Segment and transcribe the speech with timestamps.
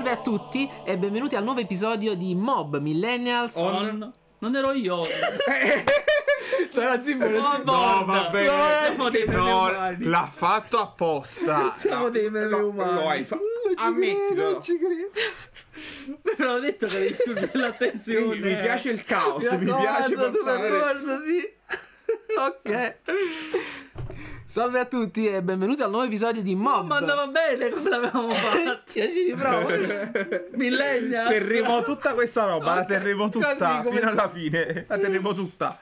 [0.00, 3.56] Salve a tutti e benvenuti al nuovo episodio di Mob Millennials.
[3.56, 4.10] On.
[4.38, 4.98] Non ero io.
[6.70, 7.70] Sarà zitto, Oh, zitto.
[7.70, 8.46] no, vabbè.
[8.46, 11.76] No, No, l'ha fatto apposta.
[11.80, 12.94] Siamo No, dei meme no, umani.
[12.94, 14.24] Lo hai fa- Non ci Ammettilo.
[14.28, 15.10] credo, non ci credo.
[16.22, 18.36] Però ho detto che devi studiare l'attenzione.
[18.36, 21.58] Mi, mi piace il caos, mi, Mi piace portare- accorgo, sì.
[22.38, 22.94] Ok.
[24.50, 26.88] Salve a tutti e benvenuti al nuovo episodio di Mob.
[26.88, 28.98] Ma andava bene come l'avevamo fatto.
[28.98, 29.68] Io ci riprovo.
[30.58, 31.30] Millennials.
[31.30, 34.86] Terremo tutta questa roba, la Ok, terremo tutta così come fino alla fine.
[34.88, 35.78] La terremo tutta.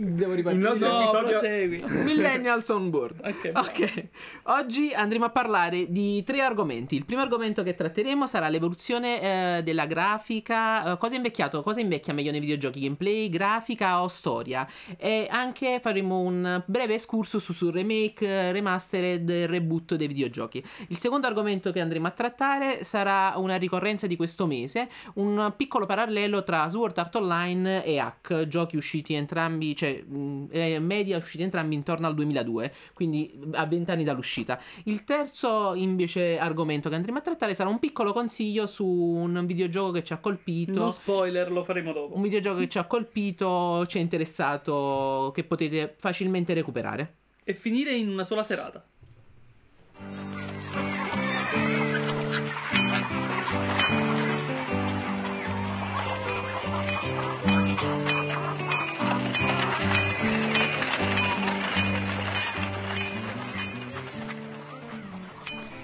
[0.00, 0.62] Devo Il ripartire.
[0.68, 1.82] nostro No, episodio- prosegui.
[2.04, 3.16] Millennials on board.
[3.28, 3.66] Ok, bravo.
[3.66, 4.04] ok.
[4.44, 6.94] Oggi andremo a parlare di tre argomenti.
[6.94, 10.92] Il primo argomento che tratteremo sarà l'evoluzione eh, della grafica.
[10.92, 11.62] eh, cosa è invecchiato?
[11.62, 12.80] Cosa invecchia meglio nei videogiochi?
[12.80, 14.66] Gameplay, grafica o storia?
[14.96, 20.62] E anche faremo un breve excursus su remake, remastered e reboot dei videogiochi.
[20.88, 25.86] Il secondo argomento che andremo a trattare sarà una ricorrenza di questo mese, un piccolo
[25.86, 31.42] parallelo tra Sword Art Online e Hack, giochi usciti entrambi, cioè mh, eh, media usciti
[31.42, 34.60] entrambi intorno al 2002, quindi a 20 anni dall'uscita.
[34.84, 39.92] Il terzo invece argomento che andremo a trattare sarà un piccolo consiglio su un videogioco
[39.92, 40.80] che ci ha colpito.
[40.80, 42.16] No spoiler, lo faremo dopo.
[42.16, 47.14] Un videogioco che ci ha colpito, ci è interessato, che potete facilmente recuperare.
[47.44, 48.84] E finire in una sola serata.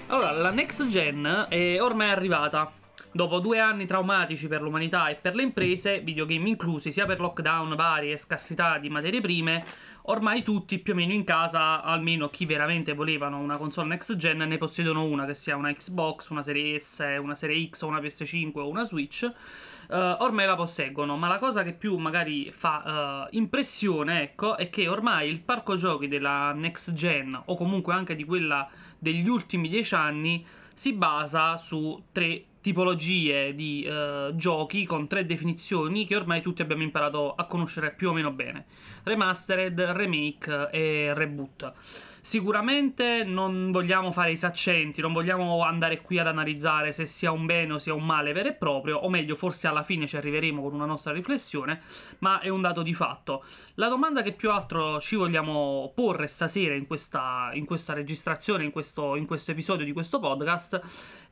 [0.07, 2.71] Allora, la next gen è ormai arrivata.
[3.11, 7.75] Dopo due anni traumatici per l'umanità e per le imprese, videogame inclusi, sia per lockdown
[7.75, 9.63] vari e scarsità di materie prime,
[10.07, 14.37] ormai tutti più o meno in casa, almeno chi veramente volevano una console next gen,
[14.37, 18.51] ne possiedono una, che sia una Xbox, una serie S, una serie X una PS5
[18.59, 19.23] o una Switch.
[19.89, 24.69] eh, ormai la posseggono, ma la cosa che più magari fa eh, impressione, ecco, è
[24.69, 28.67] che ormai il parco giochi della next gen, o comunque anche di quella
[28.97, 36.07] degli ultimi dieci anni, si basa su tre tipologie di eh, giochi con tre definizioni
[36.07, 38.65] che ormai tutti abbiamo imparato a conoscere più o meno bene:
[39.03, 41.73] remastered, remake e reboot.
[42.25, 47.45] Sicuramente non vogliamo fare i saccenti, non vogliamo andare qui ad analizzare se sia un
[47.45, 50.59] bene o sia un male vero e proprio, o meglio, forse alla fine ci arriveremo
[50.59, 51.83] con una nostra riflessione,
[52.19, 53.43] ma è un dato di fatto.
[53.77, 58.71] La domanda che più altro ci vogliamo porre stasera in questa, in questa registrazione, in
[58.71, 60.79] questo, in questo episodio di questo podcast,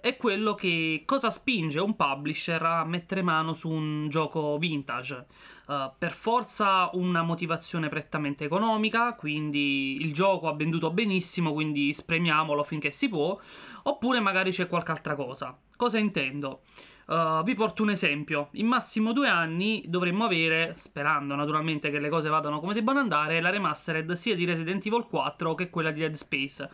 [0.02, 5.26] è quello che cosa spinge un publisher a mettere mano su un gioco vintage.
[5.68, 12.66] Uh, per forza una motivazione prettamente economica, quindi il gioco ha venduto benissimo, quindi spremiamolo
[12.66, 13.40] finché si può,
[13.84, 15.58] oppure magari c'è qualche altra cosa.
[15.78, 16.64] Cosa intendo?
[17.06, 18.50] Uh, vi porto un esempio.
[18.54, 23.42] In massimo due anni dovremmo avere, sperando naturalmente che le cose vadano come debbano andare,
[23.42, 26.70] la remastered sia di Resident Evil 4 che quella di Dead Space.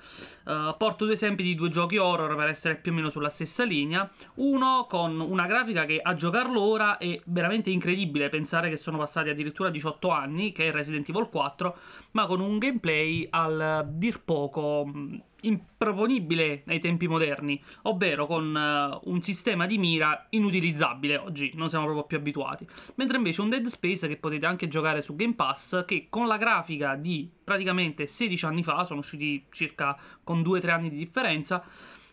[0.46, 3.64] Uh, porto due esempi di due giochi horror per essere più o meno sulla stessa
[3.64, 4.10] linea.
[4.36, 9.30] Uno con una grafica che a giocarlo ora è veramente incredibile pensare che sono passati
[9.30, 11.78] addirittura 18 anni, che è Resident Evil 4,
[12.12, 19.00] ma con un gameplay al dir poco mh, improponibile ai tempi moderni, ovvero con eh,
[19.10, 22.68] un sistema di mira inutilizzabile oggi, non siamo proprio più abituati.
[22.96, 26.38] Mentre invece un Dead Space che potete anche giocare su Game Pass, che con la
[26.38, 31.64] grafica di praticamente 16 anni fa, sono usciti circa con 2-3 anni di differenza,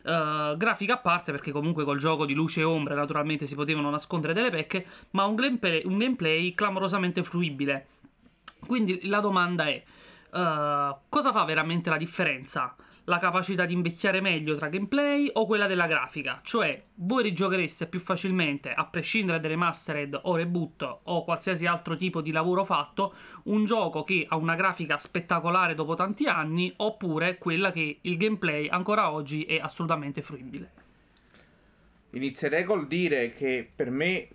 [0.02, 3.90] eh, grafica a parte perché comunque col gioco di luce e ombre naturalmente si potevano
[3.90, 7.88] nascondere delle pecche, ma un gameplay, un gameplay clamorosamente fruibile.
[8.64, 9.82] Quindi la domanda è,
[10.32, 12.74] eh, cosa fa veramente la differenza?
[13.08, 16.40] La capacità di invecchiare meglio tra gameplay o quella della grafica?
[16.42, 22.20] Cioè, voi rigiochereste più facilmente, a prescindere da remastered o reboot o qualsiasi altro tipo
[22.20, 23.14] di lavoro fatto,
[23.44, 28.66] un gioco che ha una grafica spettacolare dopo tanti anni oppure quella che il gameplay
[28.66, 30.70] ancora oggi è assolutamente fruibile.
[32.10, 34.30] Inizierei col dire che per me,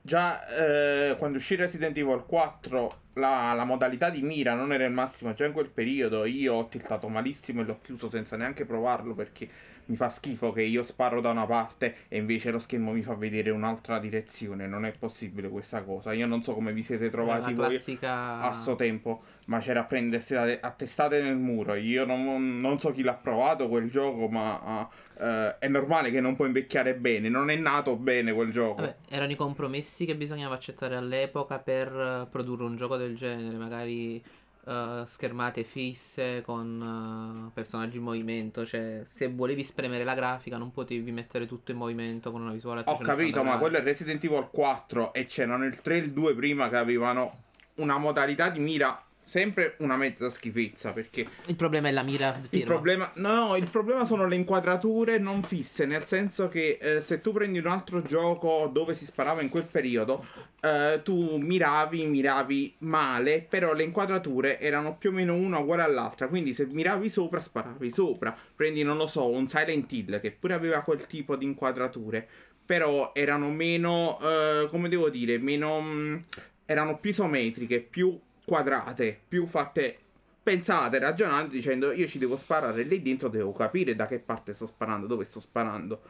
[0.00, 4.92] già eh, quando uscì Resident Evil 4, la, la modalità di mira non era il
[4.92, 5.34] massimo.
[5.34, 9.48] Già in quel periodo io ho tiltato malissimo e l'ho chiuso senza neanche provarlo perché
[9.86, 13.14] mi fa schifo che io sparo da una parte e invece lo schermo mi fa
[13.14, 14.66] vedere un'altra direzione.
[14.66, 16.12] Non è possibile questa cosa.
[16.12, 19.84] Io non so come vi siete trovati voi classica a sto tempo, ma c'era a
[19.84, 21.74] prendersi a, testate nel muro.
[21.74, 24.88] Io non, non so chi l'ha provato quel gioco, ma
[25.18, 27.28] eh, è normale che non può invecchiare bene.
[27.28, 28.82] Non è nato bene quel gioco.
[28.82, 33.56] Vabbè, erano i compromessi che bisognava accettare all'epoca per eh, produrre un gioco del genere,
[33.56, 34.22] magari
[34.68, 38.66] eh, schermate fisse con eh, personaggi in movimento.
[38.66, 42.80] Cioè, se volevi spremere la grafica, non potevi mettere tutto in movimento con una visuale.
[42.80, 45.98] a Ho 360 capito, ma quello è Resident Evil 4 e c'erano il 3 e
[45.98, 47.42] il 2 prima che avevano
[47.76, 52.64] una modalità di mira sempre una mezza schifezza perché Il problema è la mira il
[52.64, 57.32] problema no, il problema sono le inquadrature non fisse, nel senso che eh, se tu
[57.32, 60.24] prendi un altro gioco dove si sparava in quel periodo,
[60.60, 66.28] eh, tu miravi, miravi male, però le inquadrature erano più o meno una uguale all'altra,
[66.28, 68.36] quindi se miravi sopra sparavi sopra.
[68.54, 72.26] Prendi non lo so, un Silent Hill che pure aveva quel tipo di inquadrature,
[72.64, 76.24] però erano meno eh, come devo dire, meno mh,
[76.64, 79.98] erano più isometriche, più quadrate, più fatte
[80.46, 84.66] pensate, ragionate, dicendo io ci devo sparare lì dentro, devo capire da che parte sto
[84.66, 86.00] sparando, dove sto sparando.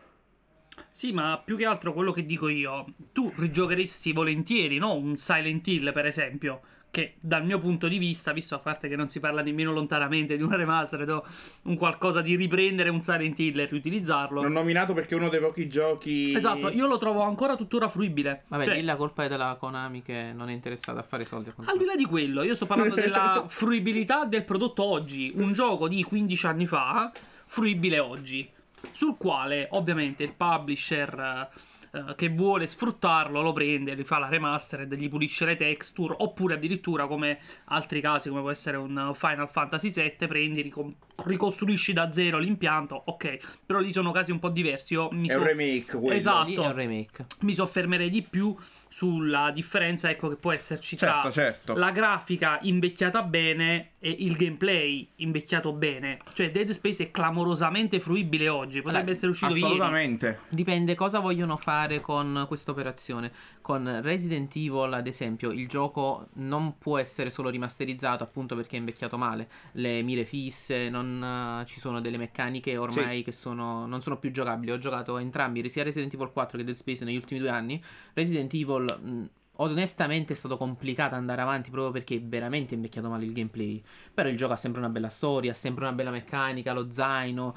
[0.91, 4.95] Sì, ma più che altro quello che dico io, tu rigiocheresti volentieri, no?
[4.95, 6.61] Un Silent Hill, per esempio,
[6.91, 10.37] che dal mio punto di vista, visto a parte che non si parla nemmeno lontanamente
[10.37, 11.25] di una remastered o
[11.63, 14.43] un qualcosa di riprendere un Silent Hill e riutilizzarlo.
[14.43, 16.35] L'ho nominato perché è uno dei pochi giochi.
[16.35, 18.45] Esatto, io lo trovo ancora tuttora fruibile.
[18.49, 21.51] Vabbè, Cioè, lì la colpa è della Konami che non è interessata a fare soldi.
[21.51, 25.33] a Al di là di quello, io sto parlando della fruibilità del prodotto oggi.
[25.35, 27.13] Un gioco di 15 anni fa,
[27.45, 28.49] fruibile oggi.
[28.93, 31.49] Sul quale, ovviamente, il publisher
[31.97, 36.15] eh, che vuole sfruttarlo lo prende, gli fa la remastered, gli pulisce le texture.
[36.19, 41.93] Oppure addirittura, come altri casi, come può essere un Final Fantasy VII, prendi, ricom- ricostruisci
[41.93, 43.01] da zero l'impianto.
[43.07, 44.95] Ok, però lì sono casi un po' diversi.
[44.95, 46.13] Io mi È so- un remake quello.
[46.13, 46.47] Esatto.
[46.47, 47.27] Lì è un remake.
[47.41, 48.55] mi soffermerei di più
[48.89, 51.75] sulla differenza ecco che può esserci tra Certo, certo.
[51.75, 58.49] la grafica invecchiata bene e il gameplay invecchiato bene cioè Dead Space è clamorosamente fruibile
[58.49, 60.39] oggi potrebbe Allora, essere uscito ieri Assolutamente.
[60.49, 63.33] Dipende cosa vogliono fare con questa operazione.
[63.61, 68.79] Con Resident Evil, ad esempio, il gioco non può essere solo rimasterizzato appunto perché è
[68.79, 69.49] invecchiato male.
[69.73, 74.31] Le mire fisse, non eh, ci sono delle meccaniche ormai che sono, non sono più
[74.31, 74.73] giocabili.
[74.73, 77.83] Ho giocato entrambi, sia Resident Evil 4 che Dead Space negli ultimi due anni.
[78.15, 78.99] Resident Evil.
[79.03, 83.83] mh, Onestamente è stato complicato andare avanti proprio perché è veramente invecchiato male il gameplay.
[84.13, 87.55] Però il gioco ha sempre una bella storia, ha sempre una bella meccanica, lo zaino.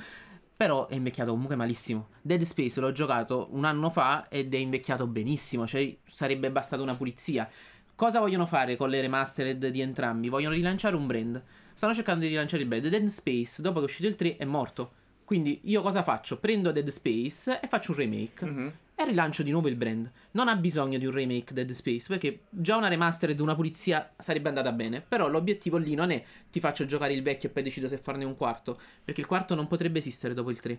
[0.55, 2.09] Però è invecchiato comunque malissimo.
[2.21, 5.67] Dead Space l'ho giocato un anno fa ed è invecchiato benissimo.
[5.67, 7.49] Cioè, sarebbe bastata una pulizia.
[7.95, 10.29] Cosa vogliono fare con le remastered di entrambi?
[10.29, 11.43] Vogliono rilanciare un brand.
[11.79, 12.89] Stanno cercando di rilanciare il brand.
[12.89, 14.91] Dead Space, dopo che è uscito il 3, è morto.
[15.23, 16.37] Quindi io cosa faccio?
[16.37, 18.45] Prendo Dead Space e faccio un remake.
[18.45, 18.73] Mhm.
[18.95, 20.11] E rilancio di nuovo il brand.
[20.31, 24.49] Non ha bisogno di un remake Dead Space, perché già una remastered, una pulizia sarebbe
[24.49, 24.99] andata bene.
[24.99, 26.21] Però l'obiettivo lì non è
[26.51, 28.77] ti faccio giocare il vecchio e poi decido se farne un quarto.
[29.01, 30.77] Perché il quarto non potrebbe esistere dopo il 3.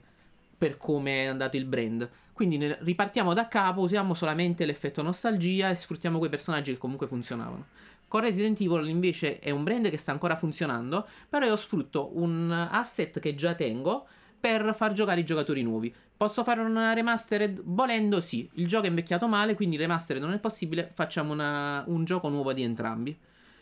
[0.58, 2.10] Per come è andato il brand.
[2.34, 7.68] Quindi ripartiamo da capo, usiamo solamente l'effetto nostalgia e sfruttiamo quei personaggi che comunque funzionavano.
[8.10, 12.50] Con Resident Evil invece è un brand che sta ancora funzionando, però io sfrutto un
[12.50, 14.04] asset che già tengo
[14.40, 15.94] per far giocare i giocatori nuovi.
[16.16, 17.62] Posso fare una remastered?
[17.64, 22.02] Volendo sì, il gioco è invecchiato male, quindi remastered non è possibile, facciamo una- un
[22.02, 23.16] gioco nuovo di entrambi.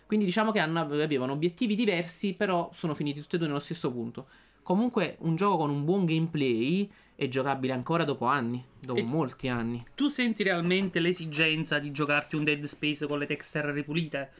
[0.06, 3.92] Quindi diciamo che hanno- avevano obiettivi diversi, però sono finiti tutti e due nello stesso
[3.92, 4.28] punto.
[4.62, 9.48] Comunque un gioco con un buon gameplay è giocabile ancora dopo anni, dopo E- molti
[9.48, 9.84] anni.
[9.96, 14.30] tu senti realmente l'esigenza di giocarti un Dead Space con le texture ripulite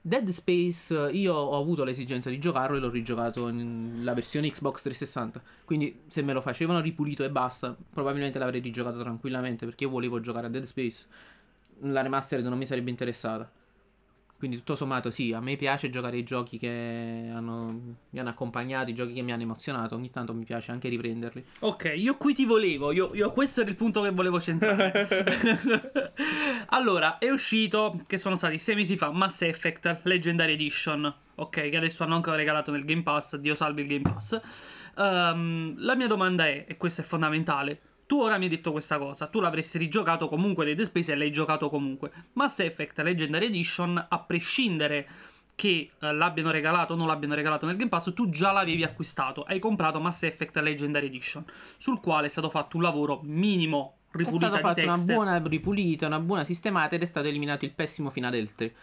[0.00, 5.42] Dead Space io ho avuto l'esigenza di giocarlo e l'ho rigiocato nella versione Xbox 360.
[5.66, 10.18] Quindi se me lo facevano ripulito e basta, probabilmente l'avrei rigiocato tranquillamente perché io volevo
[10.20, 11.06] giocare a Dead Space.
[11.80, 13.50] La remastered non mi sarebbe interessata.
[14.38, 18.88] Quindi tutto sommato sì, a me piace giocare i giochi che hanno, mi hanno accompagnato,
[18.88, 21.44] i giochi che mi hanno emozionato, ogni tanto mi piace anche riprenderli.
[21.58, 26.12] Ok, io qui ti volevo, io, io- questo era il punto che volevo centrare.
[26.70, 31.76] allora, è uscito, che sono stati sei mesi fa, Mass Effect Legendary Edition, ok, che
[31.76, 34.40] adesso hanno anche regalato nel Game Pass, Dio salvi il Game Pass.
[34.96, 38.96] Ehm, la mia domanda è, e questo è fondamentale, tu ora mi hai detto questa
[38.96, 42.10] cosa, tu l'avresti rigiocato comunque Dead Space e l'hai giocato comunque.
[42.32, 45.06] Mass Effect Legendary Edition, a prescindere
[45.54, 49.42] che eh, l'abbiano regalato o non l'abbiano regalato nel Game Pass, tu già l'avevi acquistato.
[49.42, 51.44] Hai comprato Mass Effect Legendary Edition,
[51.76, 56.06] sul quale è stato fatto un lavoro minimo È ripulita stata fatta una buona ripulita,
[56.06, 58.74] una buona sistemata ed è stato eliminato il pessimo finale del 3.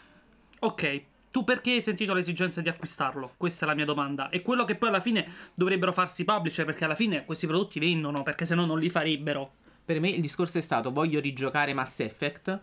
[0.59, 1.03] Ok,
[1.35, 3.33] tu perché hai sentito l'esigenza di acquistarlo?
[3.35, 4.29] Questa è la mia domanda.
[4.29, 8.23] E quello che poi alla fine dovrebbero farsi i perché alla fine questi prodotti vendono,
[8.23, 9.51] perché se no non li farebbero.
[9.83, 12.57] Per me il discorso è stato voglio rigiocare Mass Effect,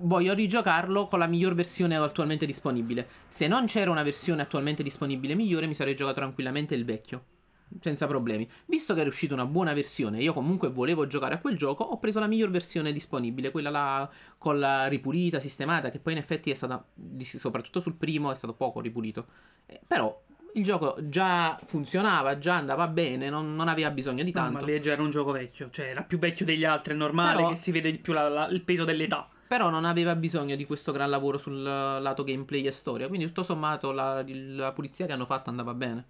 [0.00, 3.08] voglio rigiocarlo con la miglior versione attualmente disponibile.
[3.26, 7.37] Se non c'era una versione attualmente disponibile migliore, mi sarei giocato tranquillamente il vecchio.
[7.80, 8.48] Senza problemi.
[8.66, 11.98] Visto che era uscita una buona versione, io comunque volevo giocare a quel gioco, ho
[11.98, 16.50] preso la miglior versione disponibile, quella là con la ripulita, sistemata, che poi in effetti
[16.50, 16.84] è stata,
[17.22, 19.26] soprattutto sul primo, è stato poco ripulito.
[19.66, 20.22] Eh, però
[20.54, 24.60] il gioco già funzionava, già andava bene, non, non aveva bisogno di No, tanto.
[24.60, 27.36] ma lì già era un gioco vecchio, cioè era più vecchio degli altri, è normale
[27.36, 29.28] Però- che si vede più la- la- il peso dell'età.
[29.46, 33.08] Però non aveva bisogno di questo gran lavoro sul lato gameplay e storia.
[33.08, 36.04] Quindi tutto sommato la, la pulizia che hanno fatto andava bene.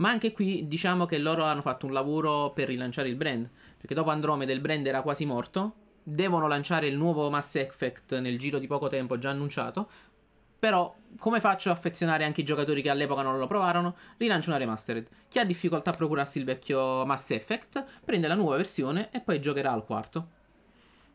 [0.00, 3.48] Ma anche qui diciamo che loro hanno fatto un lavoro per rilanciare il brand.
[3.76, 5.74] Perché dopo Andromeda il brand era quasi morto.
[6.02, 9.90] Devono lanciare il nuovo Mass Effect nel giro di poco tempo, già annunciato.
[10.58, 13.96] Però, come faccio a affezionare anche i giocatori che all'epoca non lo provarono?
[14.16, 15.06] Rilancio una remastered.
[15.28, 19.40] Chi ha difficoltà a procurarsi il vecchio Mass Effect, prende la nuova versione e poi
[19.40, 20.39] giocherà al quarto.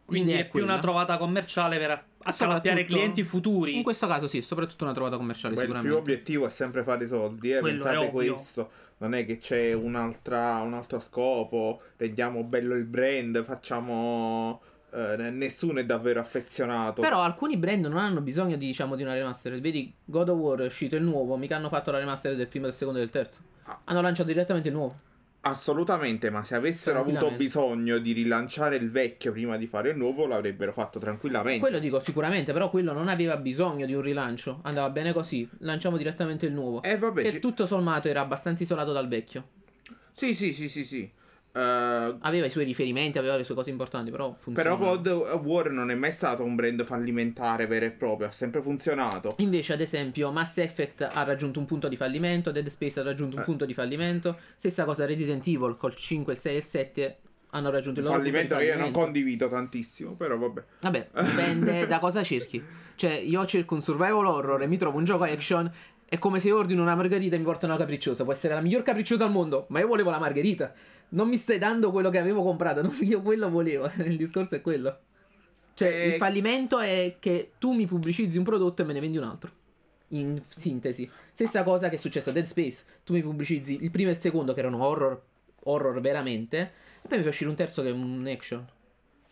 [0.06, 3.76] Quindi L'idea è più una trovata commerciale per accalappiare Soprattutto- clienti futuri.
[3.76, 5.96] In questo caso sì, soprattutto una trovata commerciale Beh, il sicuramente.
[5.98, 7.60] primo obiettivo è sempre fare soldi, eh.
[7.60, 8.70] Quello pensate è questo.
[8.98, 14.62] Non è che c'è un'altra, un altro scopo, rendiamo bello il brand, facciamo...
[14.94, 17.02] eh, nessuno è davvero affezionato.
[17.02, 19.60] Però alcuni brand non hanno bisogno di, diciamo, di una remastered.
[19.60, 22.66] Vedi, God of War è uscito il nuovo, mica hanno fatto la remastered del primo,
[22.66, 23.42] del secondo e del terzo.
[23.64, 23.82] Ah.
[23.86, 25.00] Hanno lanciato direttamente il nuovo.
[25.48, 30.26] Assolutamente, ma se avessero avuto bisogno di rilanciare il vecchio prima di fare il nuovo,
[30.26, 31.60] l'avrebbero fatto tranquillamente.
[31.60, 34.62] Quello dico sicuramente, però quello non aveva bisogno di un rilancio.
[34.64, 35.48] Andava bene così.
[35.60, 36.82] Lanciamo direttamente il nuovo.
[36.82, 39.50] Eh vabbè, che ci- tutto sommato era abbastanza isolato dal vecchio.
[40.14, 41.12] sì, sì, sì, sì, sì.
[41.56, 44.96] Eh, Aveva i suoi riferimenti, aveva le sue cose importanti, però però funzionava.
[44.98, 48.62] God of War non è mai stato un brand fallimentare vero e proprio, ha sempre
[48.62, 49.36] funzionato.
[49.38, 53.38] Invece, ad esempio, Mass Effect ha raggiunto un punto di fallimento, Dead Space ha raggiunto
[53.38, 53.46] un Eh.
[53.46, 54.38] punto di fallimento.
[54.56, 57.18] Stessa cosa Resident Evil col 5, il 6 e il 7
[57.52, 59.06] hanno raggiunto il loro punto di fallimento che io non fallimento.
[59.06, 60.64] condivido tantissimo, però vabbè.
[60.82, 62.62] Vabbè, dipende da cosa cerchi.
[62.96, 65.72] Cioè, io cerco un survival horror e mi trovo un gioco action.
[66.08, 68.24] È come se ordino una margherita e mi portano una capricciosa.
[68.26, 70.74] Può essere la miglior capricciosa al mondo, ma io volevo la margherita.
[71.10, 72.82] Non mi stai dando quello che avevo comprato.
[72.84, 73.90] non- Io quello volevo.
[74.04, 75.00] Il discorso è quello.
[75.74, 79.18] Cioè, Eh, il fallimento è che tu mi pubblicizzi un prodotto e me ne vendi
[79.18, 79.52] un altro.
[80.10, 81.10] In sintesi.
[81.34, 82.84] Stessa cosa che è successa a Dead Space.
[83.04, 85.22] Tu mi pubblicizzi il primo e il secondo, che erano horror,
[85.64, 86.72] horror veramente.
[87.02, 88.66] E poi mi fa uscire un terzo che è un action.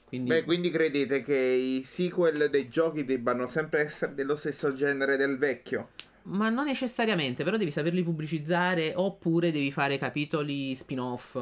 [0.05, 0.29] Quindi.
[0.29, 5.37] Beh, quindi credete che i sequel dei giochi debbano sempre essere dello stesso genere del
[5.37, 5.89] vecchio?
[6.23, 11.37] Ma non necessariamente, però devi saperli pubblicizzare oppure devi fare capitoli spin-off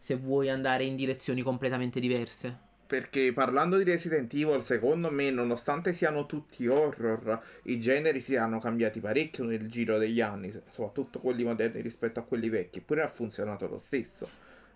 [0.00, 2.68] se vuoi andare in direzioni completamente diverse.
[2.90, 8.58] Perché parlando di Resident Evil, secondo me, nonostante siano tutti horror, i generi si hanno
[8.58, 13.08] cambiati parecchio nel giro degli anni, soprattutto quelli moderni rispetto a quelli vecchi, eppure ha
[13.08, 14.28] funzionato lo stesso.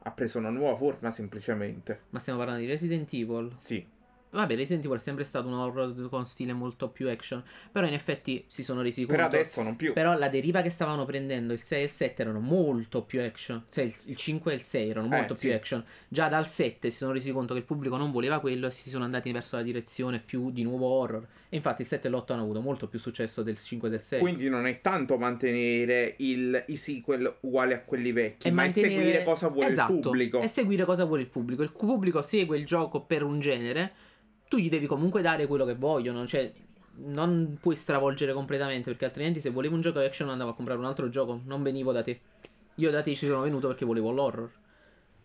[0.05, 2.03] Ha preso una nuova forma semplicemente.
[2.11, 3.53] Ma stiamo parlando di Resident Evil.
[3.57, 3.85] Sì.
[4.35, 7.43] Vabbè, Resident Evil è sempre stato un horror con stile molto più action.
[7.73, 9.17] Però in effetti si sono resi conto.
[9.17, 9.93] Per adesso non più.
[9.93, 13.65] Però la deriva che stavano prendendo il 6 e il 7 erano molto più action.
[13.71, 15.55] Cioè il- il 5 e il 6 erano Eh, molto più sì.
[15.55, 15.85] action.
[16.09, 18.91] Già dal 7 si sono resi conto che il pubblico non voleva quello e si
[18.91, 21.27] sono andati verso la direzione più di nuovo horror.
[21.49, 24.01] E infatti il 7 e l'8 hanno avuto molto più successo del 5 e del
[24.01, 24.19] 6.
[24.21, 28.97] Quindi non è tanto mantenere il- i sequel uguali a quelli vecchi, ma mantenere- è
[28.99, 30.41] seguire cosa vuole esatto, il pubblico.
[30.41, 31.63] E seguire cosa vuole il pubblico.
[31.63, 33.93] Il pubblico segue il gioco per un genere.
[34.55, 36.29] Tu gli devi comunque dare quello che vogliono.
[36.29, 36.53] Cioè,
[37.07, 38.89] non puoi stravolgere completamente.
[38.91, 41.41] Perché altrimenti, se volevo un gioco action, andavo a comprare un altro gioco.
[41.45, 42.21] Non venivo da te.
[42.77, 44.49] Io da te ci sono venuto perché volevo l'horror.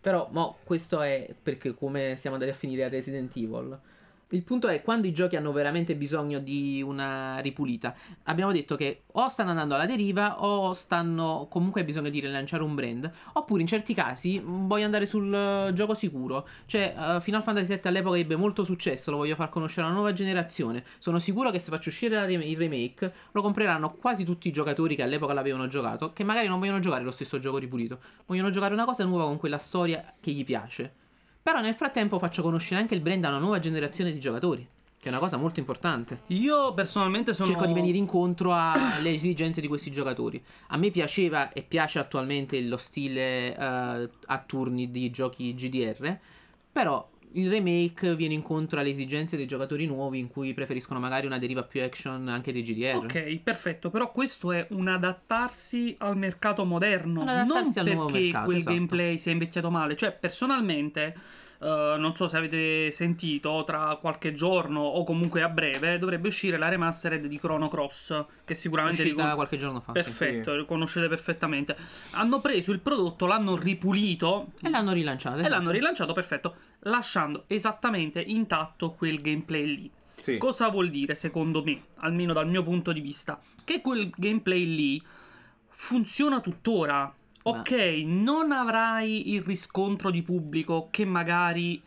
[0.00, 3.78] Però, mo, questo è perché come siamo andati a finire a Resident Evil.
[4.32, 7.92] Il punto è quando i giochi hanno veramente bisogno di una ripulita.
[8.24, 12.76] Abbiamo detto che o stanno andando alla deriva o stanno comunque bisogno di rilanciare un
[12.76, 13.10] brand.
[13.32, 16.46] Oppure in certi casi mh, voglio andare sul eh, gioco sicuro.
[16.66, 20.12] Cioè, eh, Final Fantasy VII all'epoca ebbe molto successo, lo voglio far conoscere alla nuova
[20.12, 20.84] generazione.
[20.98, 25.02] Sono sicuro che se faccio uscire il remake lo compreranno quasi tutti i giocatori che
[25.02, 27.98] all'epoca l'avevano giocato, che magari non vogliono giocare lo stesso gioco ripulito.
[28.26, 30.99] Vogliono giocare una cosa nuova con quella storia che gli piace.
[31.42, 34.66] Però nel frattempo faccio conoscere anche il brand a una nuova generazione di giocatori,
[34.98, 36.20] che è una cosa molto importante.
[36.28, 37.48] Io personalmente sono.
[37.48, 40.42] Cerco di venire incontro alle esigenze di questi giocatori.
[40.68, 46.18] A me piaceva e piace attualmente lo stile eh, a turni di giochi GDR,
[46.70, 51.38] però il remake viene incontro alle esigenze dei giocatori nuovi in cui preferiscono magari una
[51.38, 52.96] deriva più action anche dei GDR.
[52.96, 58.74] Ok, perfetto, però questo è un adattarsi al mercato moderno, non perché mercato, quel esatto.
[58.74, 61.14] gameplay sia invecchiato male, cioè personalmente
[61.62, 66.56] eh, non so se avete sentito, tra qualche giorno o comunque a breve dovrebbe uscire
[66.56, 69.92] la remastered di Chrono Cross, che sicuramente uscita ricon- qualche giorno fa.
[69.94, 70.02] sì.
[70.02, 71.76] Perfetto, lo conoscete perfettamente.
[72.12, 75.36] Hanno preso il prodotto, l'hanno ripulito E l'hanno rilanciato.
[75.36, 75.54] e esatto.
[75.54, 79.90] l'hanno rilanciato, perfetto, lasciando esattamente intatto quel gameplay lì.
[80.22, 80.38] Sì.
[80.38, 83.40] Cosa vuol dire, secondo me, almeno dal mio punto di vista?
[83.64, 85.02] Che quel gameplay lì
[85.68, 87.14] funziona tuttora.
[87.42, 87.70] Ok,
[88.04, 91.82] non avrai il riscontro di pubblico che magari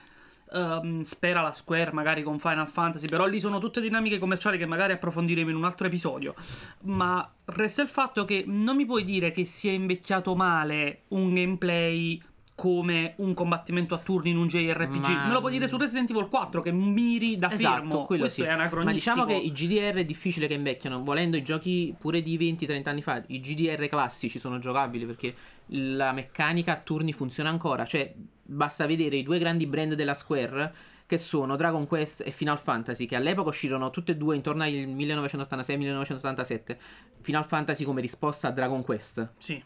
[0.51, 4.65] ehm, spera la Square, magari con Final Fantasy, però lì sono tutte dinamiche commerciali che
[4.65, 6.36] magari approfondiremo in un altro episodio.
[6.81, 12.22] Ma resta il fatto che non mi puoi dire che sia invecchiato male un gameplay
[12.55, 15.07] come un combattimento a turni in un JRPG.
[15.10, 18.05] Ma- Me lo puoi dire su Resident Evil 4 che miri da Esatto, fermo.
[18.05, 18.48] quello Questo sì.
[18.48, 19.15] è anacronistico.
[19.15, 21.03] Ma diciamo che i GDR è difficile che invecchiano.
[21.03, 25.33] Volendo i giochi pure di 20-30 anni fa, i GDR classici sono giocabili perché
[25.67, 27.86] la meccanica a turni funziona ancora.
[27.86, 32.60] Cioè, basta vedere i due grandi brand della Square che sono Dragon Quest e Final
[32.60, 36.77] Fantasy, che all'epoca uscirono tutte e due intorno al 1986-1987.
[37.22, 39.62] Final Fantasy come risposta a Dragon Quest Sì.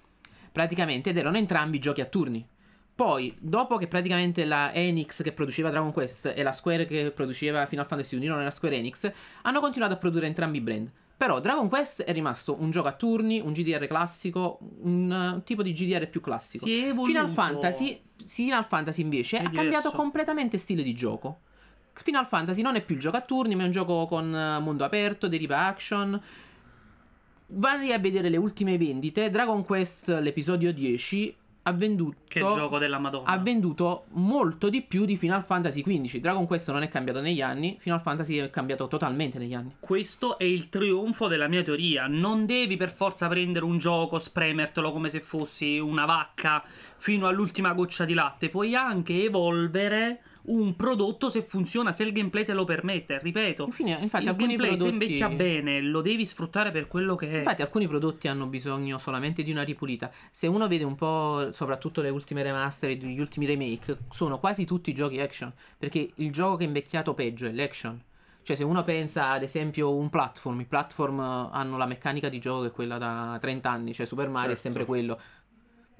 [0.51, 2.45] praticamente ed erano entrambi giochi a turni.
[2.97, 7.67] Poi, dopo che praticamente la Enix che produceva Dragon Quest e la Square che produceva
[7.67, 9.11] Final Fantasy unirono nella Square Enix,
[9.43, 10.89] hanno continuato a produrre entrambi i brand.
[11.15, 15.61] Però Dragon Quest è rimasto un gioco a turni, un GDR classico, un uh, tipo
[15.61, 16.65] di GDR più classico.
[16.65, 17.05] Si è evoluto.
[17.05, 19.91] Final Fantasy, Final Fantasy invece È ha cambiato diverso.
[19.91, 21.41] completamente stile di gioco.
[21.93, 24.59] Final Fantasy non è più il gioco a turni, ma è un gioco con uh,
[24.59, 26.19] mondo aperto, deriva action.
[27.49, 29.29] Vai a vedere le ultime vendite.
[29.29, 31.35] Dragon Quest, l'episodio 10,
[31.67, 32.15] ha venduto.
[32.27, 33.27] Che gioco della Madonna.
[33.27, 36.17] Ha venduto molto di più di Final Fantasy XV.
[36.17, 39.75] Dragon Quest non è cambiato negli anni, Final Fantasy è cambiato totalmente negli anni.
[39.79, 42.07] Questo è il trionfo della mia teoria.
[42.07, 46.63] Non devi per forza prendere un gioco, spremertelo come se fossi una vacca
[46.97, 48.49] fino all'ultima goccia di latte.
[48.49, 53.19] Puoi anche evolvere un prodotto se funziona, se il gameplay te lo permette.
[53.21, 55.03] Ripeto, Infine, infatti, il alcuni gameplay se prodotti.
[55.05, 57.37] invecchia bene lo devi sfruttare per quello che è.
[57.39, 60.11] Infatti alcuni prodotti hanno bisogno solamente di una ripulita.
[60.31, 64.93] Se uno vede un po', soprattutto le ultime remaster, gli ultimi remake, sono quasi tutti
[64.93, 68.01] giochi action, perché il gioco che è invecchiato peggio è l'action.
[68.43, 72.39] Cioè se uno pensa ad esempio un platform, i platform eh, hanno la meccanica di
[72.39, 74.61] gioco che è quella da 30 anni, cioè Super Mario è Certo.
[74.61, 75.19] sempre quello.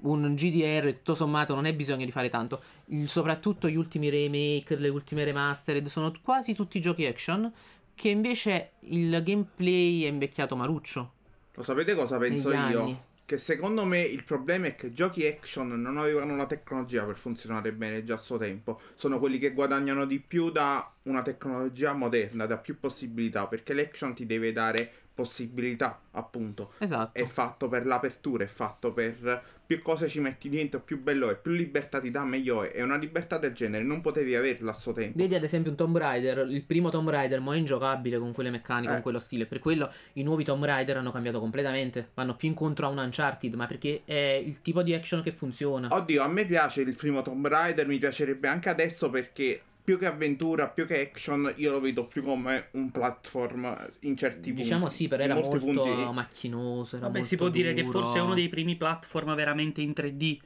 [0.00, 2.62] Un GDR tutto sommato non è bisogno di fare tanto.
[2.86, 7.52] Il- soprattutto gli ultimi remake, le ultime remastered sono quasi tutti giochi action
[7.94, 11.12] che invece il gameplay è invecchiato maruccio.
[11.54, 12.56] Lo sapete cosa penso io?
[12.56, 13.02] anni.
[13.24, 17.72] Che secondo me il problema è che giochi action non avevano la tecnologia per funzionare
[17.72, 18.80] bene già a suo tempo.
[18.94, 24.14] Sono quelli che guadagnano di più da una tecnologia moderna, da più possibilità, perché l'action
[24.14, 26.74] ti deve dare possibilità, appunto.
[26.78, 27.18] Esatto.
[27.18, 31.36] È fatto per l'apertura, è fatto per più cose ci metti dentro, più bello è,
[31.36, 32.72] più libertà ti dà, meglio è.
[32.74, 35.18] E una libertà del genere non potevi averla a suo tempo.
[35.18, 38.48] Vedi ad esempio un Tomb Raider, il primo Tomb Raider mo è ingiocabile con quelle
[38.48, 38.94] meccaniche, Eh.
[38.94, 39.44] con quello stile.
[39.44, 42.08] Per quello i nuovi Tomb Raider hanno cambiato completamente.
[42.14, 45.88] Vanno più incontro a un Uncharted, ma perché è il tipo di action che funziona.
[45.90, 50.04] Oddio, a me piace il primo Tomb Raider, mi piacerebbe anche adesso perché più che
[50.04, 54.62] avventura, più che action, io lo vedo più come un platform in certi punti.
[54.64, 56.96] Diciamo sì, però era molto punti- macchinoso.
[56.96, 58.02] Era Vabbè, molto si può dire che duro.
[58.02, 60.36] forse è uno dei primi platform veramente in 3D.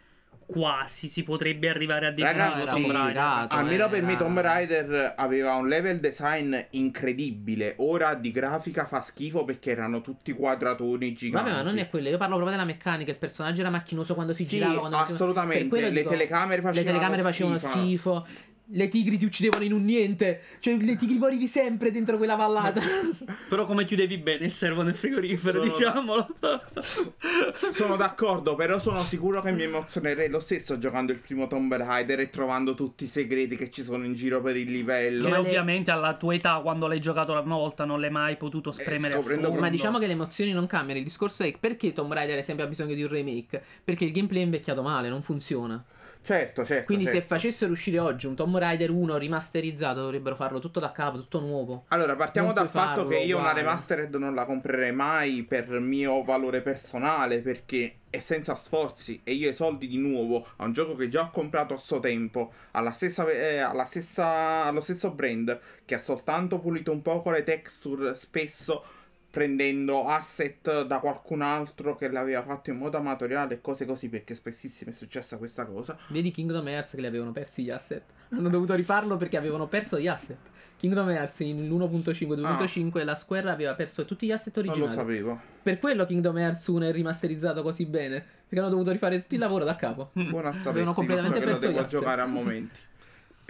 [0.47, 3.07] Quasi si potrebbe arrivare a definire Ragazzi, Tomb era Raider.
[3.07, 3.55] mirato.
[3.57, 7.75] Almeno per me Tomb Raider aveva un level design incredibile.
[7.79, 11.49] Ora di grafica fa schifo perché erano tutti quadratoni giganti.
[11.51, 12.09] Vabbè, ma non è quello.
[12.11, 13.11] Io parlo proprio della meccanica.
[13.11, 14.79] Il personaggio era macchinoso quando si Sì, girava.
[14.79, 15.67] Quando si- assolutamente.
[15.69, 18.27] quello Le dico, telecamere le telecamere facevano schifo.
[18.66, 20.40] Le tigri ti uccidevano in un niente.
[20.61, 22.81] Cioè, le tigri morivi sempre dentro quella vallata.
[23.48, 26.27] Però come chiudevi bene il servo nel frigorifero, Sono- diciamolo.
[27.72, 32.20] Sono d'accordo, però sono sicuro che mi emozionerei lo stesso giocando il primo Tomb Raider
[32.20, 35.25] e trovando tutti i segreti che ci sono in giro per il livello.
[35.25, 38.11] Che Ma le- ovviamente alla tua età, quando l'hai giocato la prima volta, non l'hai
[38.11, 39.61] mai potuto spremere a scoprendo fondo.
[39.61, 40.98] Ma diciamo che le emozioni non cambiano.
[40.98, 43.62] Il discorso è perché Tomb Raider ad esempio ha bisogno di un remake?
[43.85, 45.83] Perché il gameplay è invecchiato male, non funziona.
[46.25, 46.85] Certo, certo.
[46.85, 47.27] Quindi se certo.
[47.27, 51.85] facessero uscire oggi un Tomb Raider 1 rimasterizzato dovrebbero farlo tutto da capo, tutto nuovo.
[51.89, 53.61] Allora, partiamo Non dal fatto farlo che io una uguale.
[53.61, 59.49] remastered non la comprerei mai per mio valore personale perché è senza sforzi e io
[59.51, 62.93] i soldi di nuovo a un gioco che già ho comprato a suo tempo alla
[62.93, 68.15] stessa, eh, alla stessa, allo stesso brand che ha soltanto pulito un poco le texture
[68.15, 68.85] spesso
[69.33, 74.35] prendendo asset da qualcun altro che l'aveva fatto in modo amatoriale e cose così perché
[74.35, 78.03] spessissimo è successa questa cosa Vedi Kingdom Hearts che li avevano persi gli asset.
[78.31, 80.38] Hanno dovuto rifarlo perché avevano perso gli asset.
[80.77, 84.97] Kingdom Hearts in 1.5 2.5 la Square aveva perso tutti gli asset non lo originali.
[84.97, 88.25] sapevo Per quello Kingdom Hearts 1 è rimasterizzato così bene.
[88.53, 90.11] Perché hanno dovuto rifare tutto il lavoro da capo.
[90.12, 92.79] Buona Avevano sapessi, completamente visto che lo perso devo giocare a momenti.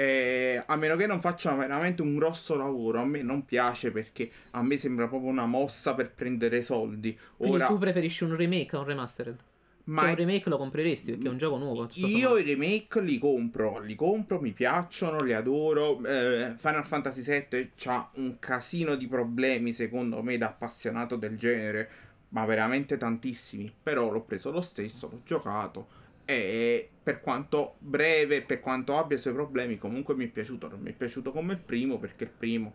[0.05, 4.31] E a meno che non facciano veramente un grosso lavoro, a me non piace perché
[4.53, 7.19] a me sembra proprio una mossa per prendere soldi.
[7.37, 9.38] Quindi Ora, tu preferisci un remake a un remastered?
[9.85, 11.88] ma Cioè un remake lo compreresti perché è un gioco nuovo.
[11.95, 16.03] io i remake li compro, li compro, mi piacciono, li adoro.
[16.05, 21.91] Eh, Final Fantasy VII ha un casino di problemi, secondo me, da appassionato del genere.
[22.31, 23.73] ma veramente tantissimi.
[23.83, 26.01] Però l'ho preso lo stesso, l'ho giocato
[26.33, 30.68] e per quanto breve, per quanto abbia i suoi problemi, comunque mi è piaciuto.
[30.68, 32.73] Non mi è piaciuto come il primo perché il primo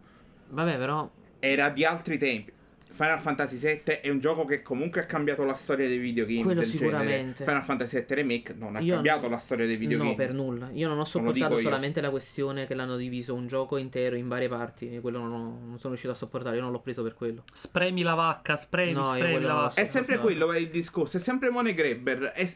[0.49, 2.53] Vabbè, però era di altri tempi.
[2.89, 6.41] Final Fantasy VII è un gioco che comunque ha cambiato la storia dei videogame.
[6.41, 7.13] Quello del sicuramente.
[7.13, 7.45] Genere.
[7.45, 10.09] Final Fantasy VII Remake non ha Io cambiato no- la storia dei videogame.
[10.09, 10.69] no, per nulla.
[10.71, 11.61] Io non ho sopportato io.
[11.61, 14.95] solamente la questione che l'hanno diviso un gioco intero in varie parti.
[14.95, 16.55] E quello non, ho- non sono riuscito a sopportare.
[16.55, 17.43] Io non l'ho preso per quello.
[17.53, 19.81] Spremi la vacca, spremi, No, spremi quello la non vacca.
[19.81, 22.31] È sempre quello è il discorso, è sempre money grabber.
[22.33, 22.49] È-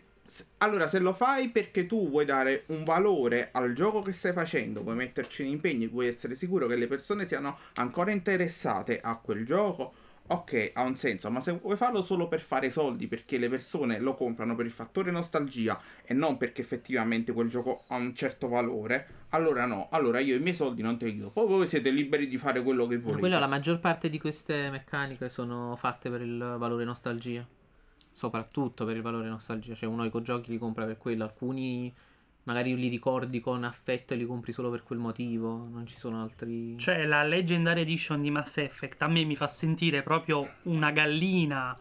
[0.57, 4.83] allora, se lo fai perché tu vuoi dare un valore al gioco che stai facendo,
[4.83, 9.45] vuoi metterci in impegni, vuoi essere sicuro che le persone siano ancora interessate a quel
[9.45, 9.93] gioco,
[10.27, 11.29] ok, ha un senso.
[11.29, 14.71] Ma se vuoi farlo solo per fare soldi, perché le persone lo comprano per il
[14.71, 19.89] fattore nostalgia e non perché effettivamente quel gioco ha un certo valore, allora no.
[19.91, 21.29] Allora io i miei soldi non te li do.
[21.29, 23.19] Poi voi siete liberi di fare quello che volete.
[23.19, 27.45] Quello, la maggior parte di queste meccaniche sono fatte per il valore nostalgia.
[28.13, 29.73] Soprattutto per il valore nostalgia.
[29.73, 31.23] Cioè, uno i giochi li compra per quello.
[31.23, 31.93] Alcuni
[32.43, 35.67] magari li ricordi con affetto e li compri solo per quel motivo.
[35.71, 36.77] Non ci sono altri.
[36.77, 41.77] Cioè, la Legendary Edition di Mass Effect a me mi fa sentire proprio una gallina.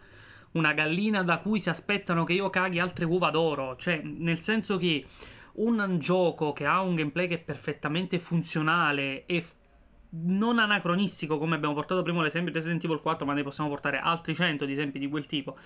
[0.53, 3.77] Una gallina da cui si aspettano che io caghi altre uova d'oro.
[3.77, 5.07] Cioè, nel senso che
[5.53, 9.55] un gioco che ha un gameplay che è perfettamente funzionale e f-
[10.11, 13.99] non anacronistico, come abbiamo portato prima l'esempio di Resident Evil 4, ma ne possiamo portare
[13.99, 15.57] altri 100 di esempi di quel tipo.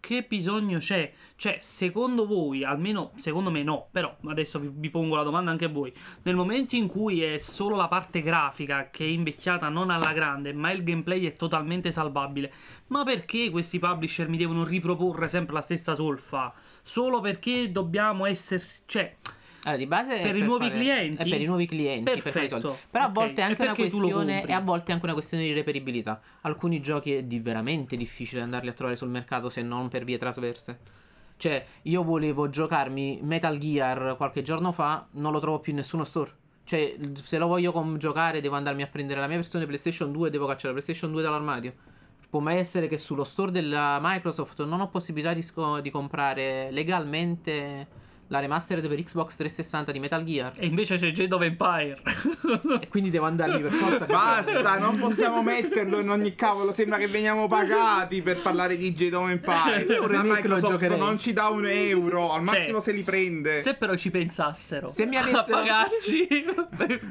[0.00, 1.12] Che bisogno c'è?
[1.36, 5.66] Cioè, secondo voi, almeno secondo me no, però adesso vi, vi pongo la domanda anche
[5.66, 5.92] a voi.
[6.22, 10.52] Nel momento in cui è solo la parte grafica che è invecchiata non alla grande,
[10.54, 12.52] ma il gameplay è totalmente salvabile,
[12.88, 16.52] ma perché questi publisher mi devono riproporre sempre la stessa solfa?
[16.82, 18.62] Solo perché dobbiamo essere...
[18.86, 19.16] cioè...
[19.62, 21.22] Allora, di base è Per i nuovi fare- clienti?
[21.22, 22.68] È per i nuovi clienti, per fare i soldi.
[22.90, 24.46] Però a Ok, volte è anche una tu lo questione.
[24.46, 26.20] E a volte è anche una questione di reperibilità.
[26.42, 30.16] Alcuni giochi è di veramente difficile andarli a trovare sul mercato se non per vie
[30.18, 30.78] trasverse.
[31.36, 36.04] Cioè, io volevo giocarmi Metal Gear qualche giorno fa, non lo trovo più in nessuno
[36.04, 36.32] store.
[36.64, 40.28] Cioè, se lo voglio com- giocare, devo andarmi a prendere la mia versione PlayStation 2
[40.28, 41.72] e devo cacciare la PlayStation 2 dall'armadio.
[42.30, 46.70] Può mai essere che sullo store della Microsoft non ho possibilità di, sco- di comprare
[46.70, 47.86] legalmente
[48.30, 50.52] la remastered per Xbox 360 di Metal Gear.
[50.56, 52.00] E invece c'è Jade of Empire.
[52.80, 54.06] E quindi devo andarmi per forza.
[54.06, 56.72] Basta, non possiamo metterlo in ogni cavolo.
[56.72, 59.84] Sembra che veniamo pagati per parlare di Jade of Empire.
[59.98, 63.62] Lo Microsoft non ci dà un euro, al massimo Cioè, se li prende.
[63.62, 66.28] Se però ci pensassero Se mi a avessero- pagarci.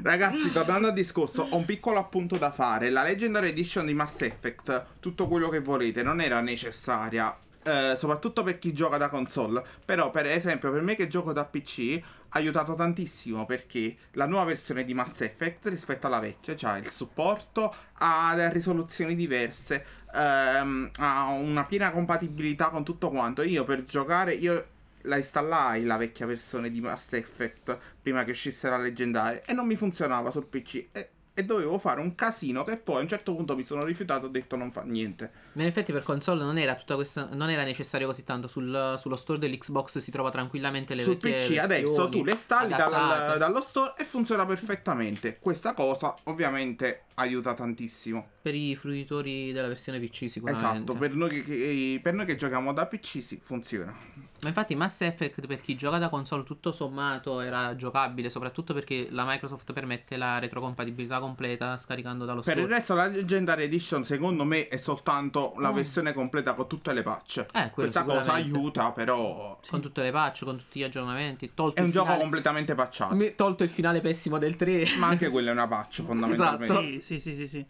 [0.02, 2.88] Ragazzi, tornando al discorso, ho un piccolo appunto da fare.
[2.88, 7.36] La Legendary Edition di Mass Effect, tutto quello che volete, non era necessaria.
[7.62, 9.64] Eh, soprattutto per chi gioca da console.
[9.84, 14.44] Però, per esempio, per me che gioco da PC ha aiutato tantissimo perché la nuova
[14.44, 21.28] versione di Mass Effect rispetto alla vecchia c'ha il supporto a risoluzioni diverse, ehm, ha
[21.28, 23.42] una piena compatibilità con tutto quanto.
[23.42, 24.66] Io per giocare, io
[25.04, 29.66] la installai la vecchia versione di Mass Effect prima che uscisse la leggendaria e non
[29.66, 33.34] mi funzionava sul PC e, e dovevo fare un casino che poi a un certo
[33.34, 35.30] punto mi sono rifiutato e ho detto non fa niente.
[35.52, 37.28] Ma in effetti per console non era tutta questa.
[37.32, 38.48] Non era necessario così tanto.
[38.48, 43.36] Sul- sullo store dell'Xbox si trova tranquillamente le Sul PC adesso tu le installi dal-
[43.38, 45.38] dallo store e funziona perfettamente.
[45.40, 48.28] Questa cosa ovviamente aiuta tantissimo.
[48.42, 50.66] Per i fruitori della versione PC sicuramente.
[50.74, 53.94] Esatto, per noi che, che- per noi che giochiamo da PC sì, funziona.
[54.42, 59.08] Ma infatti Mass Effect per chi gioca da console tutto sommato era giocabile, soprattutto perché
[59.10, 62.66] la Microsoft permette la retrocompatibilità completa scaricando dallo Per store.
[62.66, 65.74] il resto la Legendary Edition secondo me è soltanto la Mm.
[65.74, 67.38] versione completa con tutte le patch.
[67.52, 71.52] Eh, quello Questa cosa aiuta, però Con tutte le patch, con tutti gli aggiornamenti.
[71.54, 73.14] Tolto è un il gioco finale- completamente patchato.
[73.14, 74.84] Me- Tolto il finale pessimo del 3.
[74.98, 76.64] Ma anche quella è una patch fondamentalmente.
[76.64, 76.80] Esatto.
[77.00, 77.66] Sì, sì, sì, sì, sì.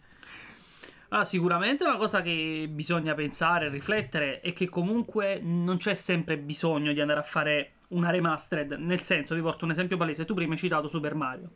[1.13, 6.93] Ah, sicuramente una cosa che bisogna pensare, riflettere è che comunque non c'è sempre bisogno
[6.93, 8.71] di andare a fare una remastered.
[8.79, 10.23] Nel senso, vi porto un esempio palese.
[10.23, 11.49] Tu prima hai citato Super Mario.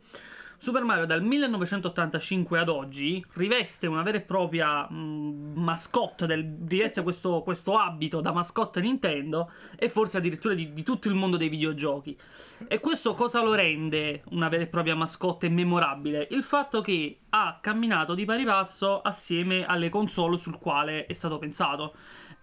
[0.58, 7.02] Super Mario dal 1985 ad oggi riveste una vera e propria mh, mascotte, del, riveste
[7.02, 11.48] questo, questo abito da mascotte Nintendo e forse addirittura di, di tutto il mondo dei
[11.48, 12.16] videogiochi.
[12.66, 16.26] E questo cosa lo rende una vera e propria mascotte memorabile?
[16.30, 21.38] Il fatto che ha camminato di pari passo assieme alle console sul quale è stato
[21.38, 21.94] pensato.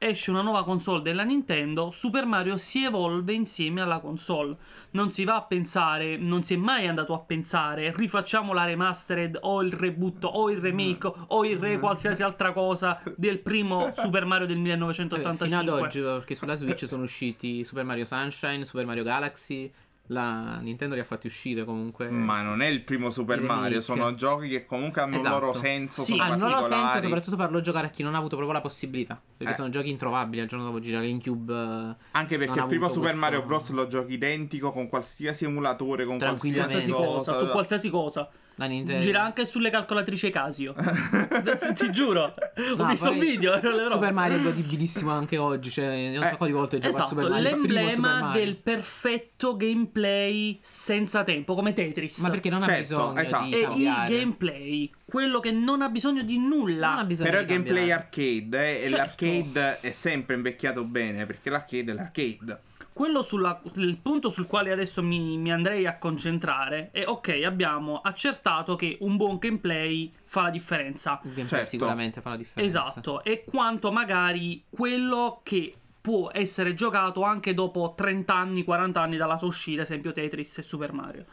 [0.06, 4.58] Esce una nuova console della Nintendo, Super Mario si evolve insieme alla console.
[4.92, 9.38] Non si va a pensare, non si è mai andato a pensare, rifacciamo la remastered
[9.44, 14.26] o il reboot o il remake o il re qualsiasi altra cosa del primo Super
[14.26, 15.48] Mario del Eh, 1985.
[15.48, 19.72] Fino ad oggi, perché sulla Switch sono usciti Super Mario Sunshine, Super Mario Galaxy,
[20.08, 22.10] la Nintendo li ha fatti uscire comunque.
[22.10, 23.42] Ma non è il primo Super.
[23.42, 25.36] Mario, sono giochi che comunque hanno Esatto.
[25.36, 28.18] il loro senso, Sì, Hanno il loro senso, soprattutto farlo giocare a chi non ha
[28.18, 29.22] avuto proprio la possibilità.
[29.38, 29.56] Perché Eh.
[29.56, 31.54] sono giochi introvabili al giorno dopo gira GameCube.
[31.54, 33.70] eh, Anche perché il primo Super questo- Mario Bros.
[33.70, 38.30] lo giochi identico con qualsiasi emulatore, con qualsiasi cosa, su qualsiasi cosa.
[38.56, 39.02] La Nintendo.
[39.04, 40.74] Gira anche sulle calcolatrici Casio.
[40.78, 42.34] Adesso ti giuro.
[42.74, 43.60] Ho No, visto un video.
[43.62, 43.90] non.
[43.90, 45.70] Super Mario è godibilissimo anche oggi.
[45.72, 47.50] Cioè, un Eh, sacco di volte gioco a Esatto, Super Mario.
[47.50, 48.42] il primo Super l'emblema Mario.
[48.44, 52.20] del perfetto gameplay senza tempo, come Tetris.
[52.20, 52.82] Ma perché non ha Certo,
[53.14, 53.46] bisogno esatto.
[53.46, 56.90] di è il gameplay, quello che non ha bisogno di nulla.
[56.90, 58.96] Non ha bisogno Però è di gameplay arcade eh, e Certo.
[58.96, 62.60] l'arcade è sempre invecchiato bene perché l'arcade è l'arcade.
[62.94, 68.00] Quello sulla, il punto sul quale adesso mi, mi andrei a concentrare è ok, abbiamo
[68.02, 71.20] accertato che un buon gameplay fa la differenza.
[71.24, 71.66] Il gameplay Certo.
[71.66, 72.82] sicuramente fa la differenza.
[72.82, 79.18] Esatto, e quanto magari quello che può essere giocato anche dopo 30 anni, 40 anni
[79.18, 81.26] dalla sua uscita, esempio Tetris e Super Mario.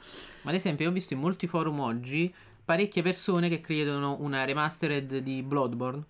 [0.43, 2.33] Ma ad esempio, io ho visto in molti forum oggi
[2.65, 6.05] parecchie persone che credono una remastered di Bloodborne.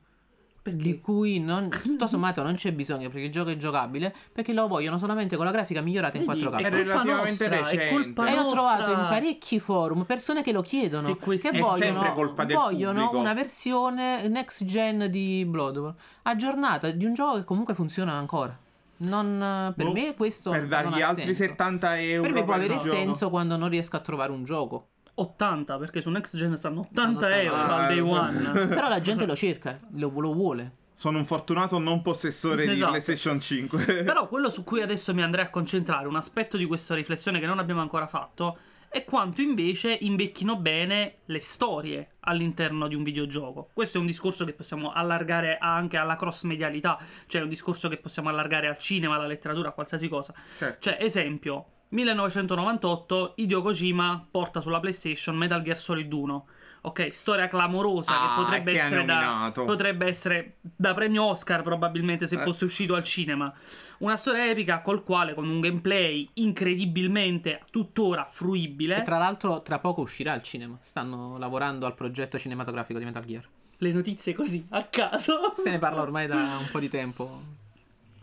[0.62, 4.14] Di cui non, tutto sommato non c'è bisogno perché il gioco è giocabile.
[4.32, 6.56] Perché lo vogliono solamente con la grafica migliorata in Vedi, 4K.
[6.58, 7.88] è È relativamente nostra, è recente.
[7.88, 11.16] colpa E ho trovato in parecchi forum persone che lo chiedono.
[11.16, 17.04] Che È vogliono, sempre colpa del vogliono una versione next gen di Bloodborne aggiornata di
[17.04, 18.56] un gioco che comunque funziona ancora.
[18.98, 21.42] Non, per Boh, me questo per non dargli ha altri senso.
[21.42, 22.90] 70 euro Per me può avere gioco.
[22.90, 24.88] senso quando non riesco a trovare un gioco.
[25.20, 27.40] 80, perché su Next Gen stanno 80 80.
[27.42, 28.00] euro Ah, al day eh.
[28.00, 28.66] one.
[28.68, 30.72] Però la gente lo cerca, lo, lo vuole.
[30.94, 32.90] Sono un fortunato non possessore di Esatto.
[32.90, 34.02] PlayStation 5.
[34.04, 37.46] Però quello su cui adesso mi andrei a concentrare, un aspetto di questa riflessione che
[37.46, 38.58] non abbiamo ancora fatto,
[38.90, 43.70] è quanto invece invecchino bene le storie all'interno di un videogioco.
[43.72, 47.98] Questo è un discorso che possiamo allargare anche alla cross medialità, cioè un discorso che
[47.98, 50.34] possiamo allargare al cinema, alla letteratura, a qualsiasi cosa.
[50.58, 50.80] Certo.
[50.80, 56.46] Cioè, esempio, 1998 Hideo Kojima porta sulla PlayStation Metal Gear Solid 1.
[56.82, 62.26] Ok, storia clamorosa Ah, che potrebbe che essere, da, potrebbe essere da premio Oscar probabilmente
[62.26, 62.38] se Eh.
[62.38, 63.52] fosse uscito al cinema.
[63.98, 68.94] Una storia epica col quale con un gameplay incredibilmente tuttora fruibile.
[68.94, 70.78] Che tra l'altro tra poco uscirà al cinema.
[70.80, 73.46] Stanno lavorando al progetto cinematografico di Metal Gear.
[73.76, 75.52] Le notizie così a caso.
[75.56, 77.42] Se ne parla ormai da un po' di tempo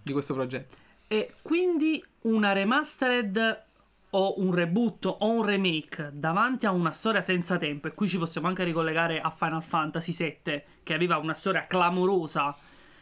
[0.02, 0.76] di questo progetto.
[1.10, 3.66] E quindi una remastered
[4.10, 8.18] o un reboot o un remake davanti a una storia senza tempo, e qui ci
[8.18, 12.56] possiamo anche ricollegare a Final Fantasy VII, che aveva una storia clamorosa.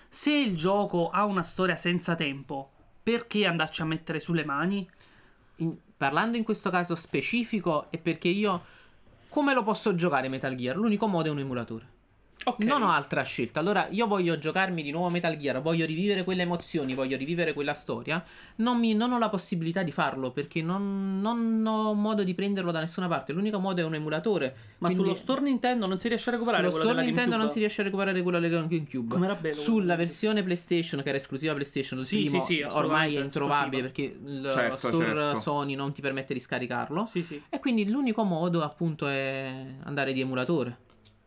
[0.07, 4.87] Se il gioco ha una storia senza tempo, perché andarci a mettere sulle mani?
[5.57, 8.63] In- parlando in questo caso specifico è perché io
[9.29, 10.75] come lo posso giocare Metal Gear?
[10.75, 11.93] L'unico modo è un emulatore.
[12.47, 12.63] Ok.
[12.63, 13.59] Non ho altra scelta.
[13.59, 17.73] Allora, io voglio giocarmi di nuovo Metal Gear, voglio rivivere quelle emozioni, voglio rivivere quella
[17.73, 18.23] storia.
[18.57, 22.69] Non, mi- non ho la possibilità di farlo perché non, non ho modo di prenderlo
[22.71, 23.33] da nessuna parte.
[23.33, 24.55] L'unico modo è un emulatore.
[24.77, 27.41] Ma Quindi- sullo store Nintendo non si riesce a recuperare Sullo quello store della Nintendo
[27.43, 29.13] non si riesce a recuperare quello della GameCube.
[29.15, 33.15] Com'era bello Sulla versione PlayStation, che era esclusiva PlayStation, il Sì, primo, sì, sì, ormai
[33.15, 34.11] è introvabile esclusiva.
[34.21, 35.39] perché il Certo, store certo.
[35.39, 37.05] Sony non ti permette di scaricarlo.
[37.07, 37.41] Sì, sì.
[37.49, 40.83] E quindi l'unico modo appunto è andare di emulatore.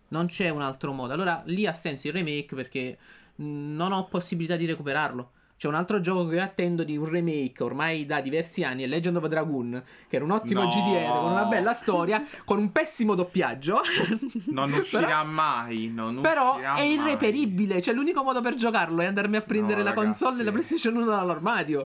[0.08, 1.12] Non c'è un altro modo.
[1.12, 2.98] Allora lì ha senso il remake perché
[3.36, 5.32] non ho possibilità di recuperarlo.
[5.58, 8.86] C'è un altro gioco che io attendo di un remake ormai da diversi anni, è
[8.86, 10.68] Legend of Dragoon, che era un ottimo No.
[10.68, 13.80] GDR con una bella storia, con un pessimo doppiaggio.
[14.52, 15.90] Non uscirà Però- mai.
[15.92, 16.92] Non Però uscirà è mai.
[16.92, 17.82] irreperibile.
[17.82, 20.36] Cioè, l'unico modo per giocarlo è andarmi a prendere No, la console ragazzi.
[20.36, 21.82] della PlayStation 1 dall'armadio.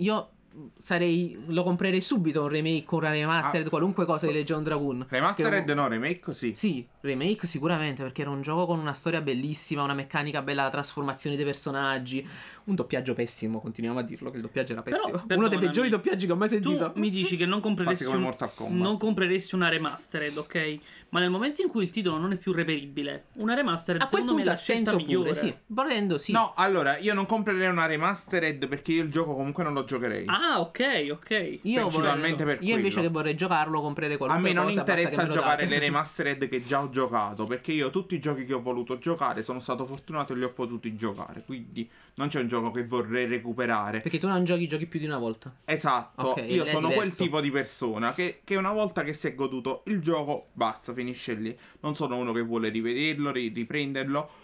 [0.00, 0.30] Io
[0.76, 1.42] sarei.
[1.46, 3.70] Lo comprerei subito un remake o una remastered, Ah.
[3.70, 5.06] qualunque cosa di Legion Dragoon.
[5.08, 6.52] Remastered Che- no, remake sì.
[6.56, 10.70] Sì, remake sicuramente, perché era un gioco con una storia bellissima, una meccanica bella, la
[10.70, 12.26] trasformazione dei personaggi.
[12.64, 15.16] Un doppiaggio pessimo, continuiamo a dirlo che il doppiaggio era Però, pessimo.
[15.16, 16.92] Uno perdonami, dei peggiori doppiaggi che ho mai Tu sentito.
[16.96, 20.78] mi dici che non compreresti, come un- non compreresti una remastered, ok?
[21.08, 24.20] Ma nel momento in cui il titolo non è più reperibile, una remastered A quel
[24.22, 25.28] secondo me è punto la senso migliore.
[25.30, 25.54] pure, sì.
[25.66, 26.32] Volendo sì.
[26.32, 30.24] No, allora, io non comprerei una remastered perché io il gioco comunque non lo giocherei.
[30.28, 31.58] Ah, ok, ok.
[31.62, 34.78] Io, principalmente vorrei- per io invece che vorrei giocarlo, comprerei A qualunque me non cosa,
[34.80, 38.62] interessa giocare le remastered che già ho giocato, perché io tutti i giochi che ho
[38.62, 42.70] voluto giocare sono stato fortunato e li ho potuti giocare, quindi non c'è un gioco
[42.70, 44.00] che vorrei recuperare.
[44.00, 45.54] Perché tu non giochi giochi più di una volta.
[45.64, 49.34] Esatto, Ok, io sono quel tipo di persona che, che una volta che si è
[49.34, 51.56] goduto il gioco, basta, finisce lì.
[51.80, 54.41] Non sono uno che vuole rivederlo, ri- riprenderlo.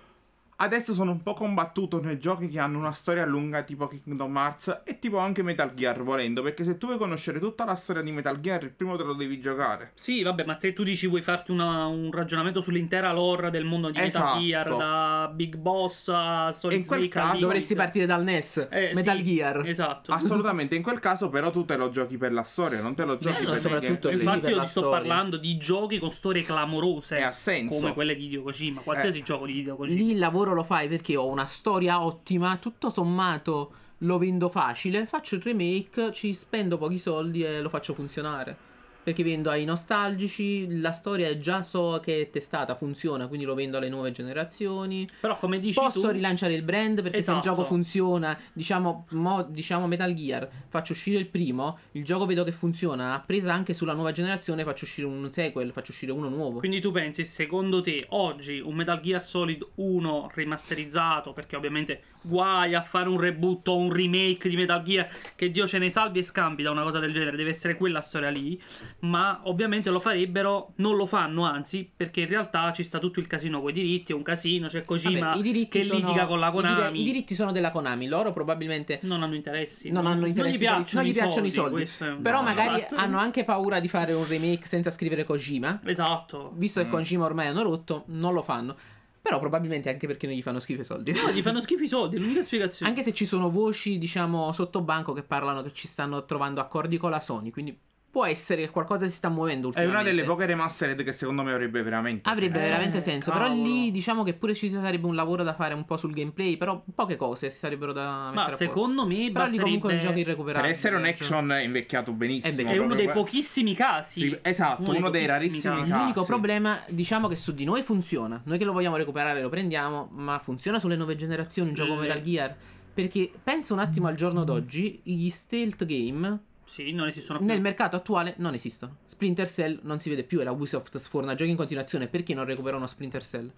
[0.61, 4.81] Adesso sono un po' combattuto nei giochi che hanno una storia lunga tipo Kingdom Hearts
[4.83, 8.11] e tipo anche Metal Gear volendo, perché se tu vuoi conoscere tutta la storia di
[8.11, 9.93] Metal Gear, il primo te lo devi giocare.
[9.95, 13.91] Sì, vabbè, ma te tu dici vuoi farti una- un ragionamento sull'intera lore del mondo
[13.91, 14.41] di Metal Esatto.
[14.41, 17.39] Gear, da Big Boss a Solid in quel Snake caso-.
[17.39, 19.63] Dovresti partire dal NES, Eh, Metal sì, Gear.
[19.65, 20.11] Esatto.
[20.11, 23.17] Assolutamente, in quel caso però tu te lo giochi per la storia, non te lo
[23.17, 24.35] giochi Bello per soprattutto, il sì, gameplay.
[24.35, 24.99] Infatti io ti sto storia.
[24.99, 27.17] parlando di giochi con storie clamorose.
[27.19, 27.77] E ha senso.
[27.79, 28.81] Come quelle di Hideo Kojima.
[28.81, 29.23] Qualsiasi Eh.
[29.23, 29.97] gioco di Hideo Kojima.
[30.01, 35.07] Lì il lavoro lo fai perché ho una storia ottima, tutto sommato lo vendo facile,
[35.07, 38.68] faccio il remake, ci spendo pochi soldi e lo faccio funzionare.
[39.09, 43.55] Perché vendo ai nostalgici, la storia è già so che è testata, funziona, quindi lo
[43.55, 45.09] vendo alle nuove generazioni.
[45.19, 46.11] Però come dici Posso tu...
[46.11, 47.55] rilanciare il brand perché se il Esatto.
[47.57, 52.53] gioco funziona, diciamo, mo- diciamo Metal Gear, faccio uscire il primo, il gioco vedo che
[52.53, 56.59] funziona, ha presa anche sulla nuova generazione, faccio uscire un sequel, faccio uscire uno nuovo.
[56.59, 62.75] Quindi tu pensi, secondo te, oggi un Metal Gear Solid 1 rimasterizzato, perché ovviamente guai
[62.75, 66.19] a fare un reboot o un remake di Metal Gear, che Dio ce ne salvi
[66.19, 68.61] e scampi da una cosa del genere, deve essere quella storia lì,
[69.01, 73.27] ma ovviamente lo farebbero, non lo fanno anzi, perché in realtà ci sta tutto il
[73.29, 76.27] casino con i diritti, è un casino, c'è Kojima Vabbè, i diritti che sono- litiga
[76.27, 80.07] con la i Konami, I, diritti sono della Konami, loro probabilmente non hanno interessi, non
[80.07, 81.89] hanno interessi, non gli piacciono, non gli piacciono i soldi.
[82.21, 82.97] Però magari esatto.
[82.97, 85.81] hanno anche paura di fare un remake senza scrivere Kojima.
[85.85, 86.53] Esatto.
[86.57, 86.91] Visto che Mm.
[86.91, 88.77] Kojima ormai hanno rotto, non lo fanno.
[89.21, 91.13] Però probabilmente anche perché non gli fanno schifo i soldi.
[91.13, 92.91] No, gli fanno schifo i soldi, l'unica spiegazione.
[92.91, 96.97] Anche se ci sono voci, diciamo, sotto banco che parlano che ci stanno trovando accordi
[96.97, 97.51] con la Sony.
[97.51, 97.79] Quindi
[98.11, 101.53] può essere che qualcosa si sta muovendo È una delle poche remastered che secondo me
[101.53, 102.69] avrebbe veramente Avrebbe senso.
[102.71, 103.31] veramente Eh, senso.
[103.31, 103.51] cavolo.
[103.53, 106.57] Però lì diciamo che pure ci sarebbe un lavoro da fare un po' sul gameplay.
[106.57, 108.65] Però poche cose si sarebbero da mettere Ma a posto.
[108.65, 110.69] secondo me Però lì comunque è un gioco irrecuperabile.
[110.69, 111.11] Per essere un cioè.
[111.11, 112.53] action è invecchiato benissimo.
[112.57, 112.57] È.
[112.57, 114.39] È uno proprio dei que- pochissimi casi.
[114.43, 115.91] Esatto, Uno dei uno dei pochissimi rarissimi casi.
[115.91, 116.01] casi.
[116.01, 118.41] L'unico problema, diciamo che su di noi funziona.
[118.45, 122.01] Noi che lo vogliamo recuperare lo prendiamo, ma funziona sulle nuove generazioni un gioco Le-
[122.01, 122.57] Metal Gear.
[122.95, 126.39] Perché pensa un attimo al giorno d'oggi, gli stealth game
[126.69, 127.49] Sì, non esistono più.
[127.49, 128.99] nel mercato attuale non esistono.
[129.07, 132.09] Splinter Cell non si vede più e la Ubisoft sforna giochi in continuazione.
[132.09, 133.51] Perché non recupera uno Splinter Cell?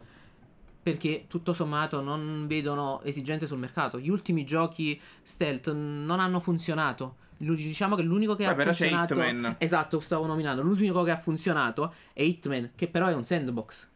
[0.82, 3.98] Perché tutto sommato non vedono esigenze sul mercato.
[3.98, 7.16] Gli ultimi giochi stealth non hanno funzionato.
[7.36, 9.14] Diciamo che l'unico che Beh, ha però c'è funzionato.
[9.14, 9.56] Hitman.
[9.58, 10.62] Esatto, stavo nominando.
[10.62, 13.89] L'unico che ha funzionato è Hitman, che però è un sandbox.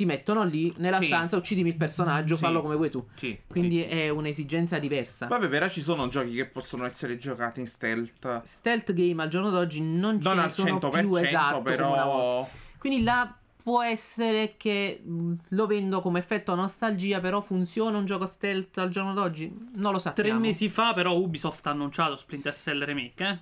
[0.00, 1.08] Ti mettono lì nella Sì.
[1.08, 2.40] stanza, uccidimi il personaggio, Sì.
[2.42, 3.06] fallo come vuoi tu.
[3.16, 3.84] Sì, Quindi sì.
[3.84, 5.26] è un'esigenza diversa.
[5.26, 8.40] Vabbè, però ci sono giochi che possono essere giocati in stealth.
[8.40, 12.48] Stealth game al giorno d'oggi non ce Non ne al sono 100%, più esatto però.
[12.78, 15.02] Quindi là può essere che
[15.48, 19.48] lo vendo come effetto nostalgia, però funziona un gioco stealth al giorno d'oggi?
[19.74, 20.40] Non lo Tre sappiamo.
[20.40, 23.38] mesi fa, però, Ubisoft ha annunciato Splinter Cell Remake, eh?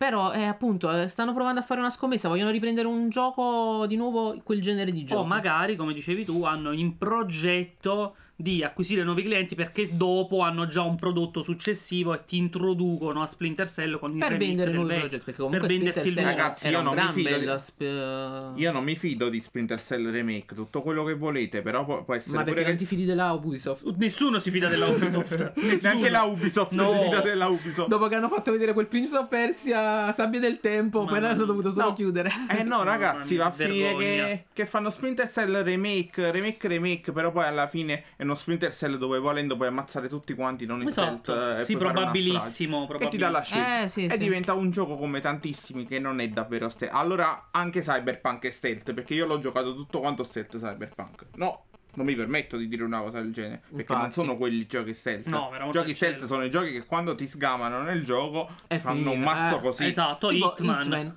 [0.00, 3.96] Però eh, appunto eh, stanno provando a fare una scommessa, vogliono riprendere un gioco di
[3.96, 5.20] nuovo, quel genere di gioco.
[5.20, 10.66] O magari, come dicevi tu, hanno in progetto di acquisire nuovi clienti perché dopo hanno
[10.66, 14.72] già un prodotto successivo e ti introducono a Splinter Cell con il per remake vendere
[14.72, 16.38] nuovi progetti, perché comunque per Splinter venderti il Cell nuovo.
[16.38, 20.54] Ragazzi, io non mi fido di- sp- Io non mi fido di Splinter Cell Remake,
[20.54, 22.84] tutto quello che volete, però può, può essere Ma perché pure non che...
[22.84, 23.94] ti fidi della Ubisoft?
[23.96, 25.52] Nessuno si fida della Ubisoft.
[25.60, 25.78] Nessuno.
[25.82, 26.92] Neanche la Ubisoft No.
[26.94, 27.88] si fida della Ubisoft.
[27.88, 31.36] Dopo che hanno fatto vedere quel Prince of Persia, Sabbia del Tempo, poi Mamma l'hanno
[31.38, 31.46] mia.
[31.46, 31.92] dovuto solo No.
[31.94, 32.30] chiudere.
[32.48, 37.30] Eh no, ragazzi, va a finire che, che fanno Splinter Cell remake, remake, remake, però
[37.32, 40.88] poi alla fine è uno Splinter Cell dove volendo puoi ammazzare tutti quanti, non in
[40.88, 41.32] Esatto.
[41.32, 41.64] stealth.
[41.64, 43.04] Sì, probabilissimo, strage.
[43.04, 43.64] E ti dà la probabilissimo.
[43.64, 43.82] scelta.
[43.84, 44.18] Eh, sì, e sì.
[44.18, 46.94] diventa un gioco come tantissimi che non è davvero stealth.
[46.94, 51.26] Allora anche Cyberpunk è stealth, perché io l'ho giocato tutto quanto stealth Cyberpunk.
[51.36, 51.64] No.
[51.92, 53.62] Non mi permetto di dire una cosa del genere.
[53.68, 54.12] Perché non Infatti.
[54.12, 55.26] sono quelli giochi stealth.
[55.26, 59.10] No, veramente giochi stealth sono i giochi che quando ti sgamano nel gioco È fanno
[59.10, 59.60] un finita, mazzo eh.
[59.60, 59.84] così.
[59.86, 61.16] Esatto, Tipo Hitman.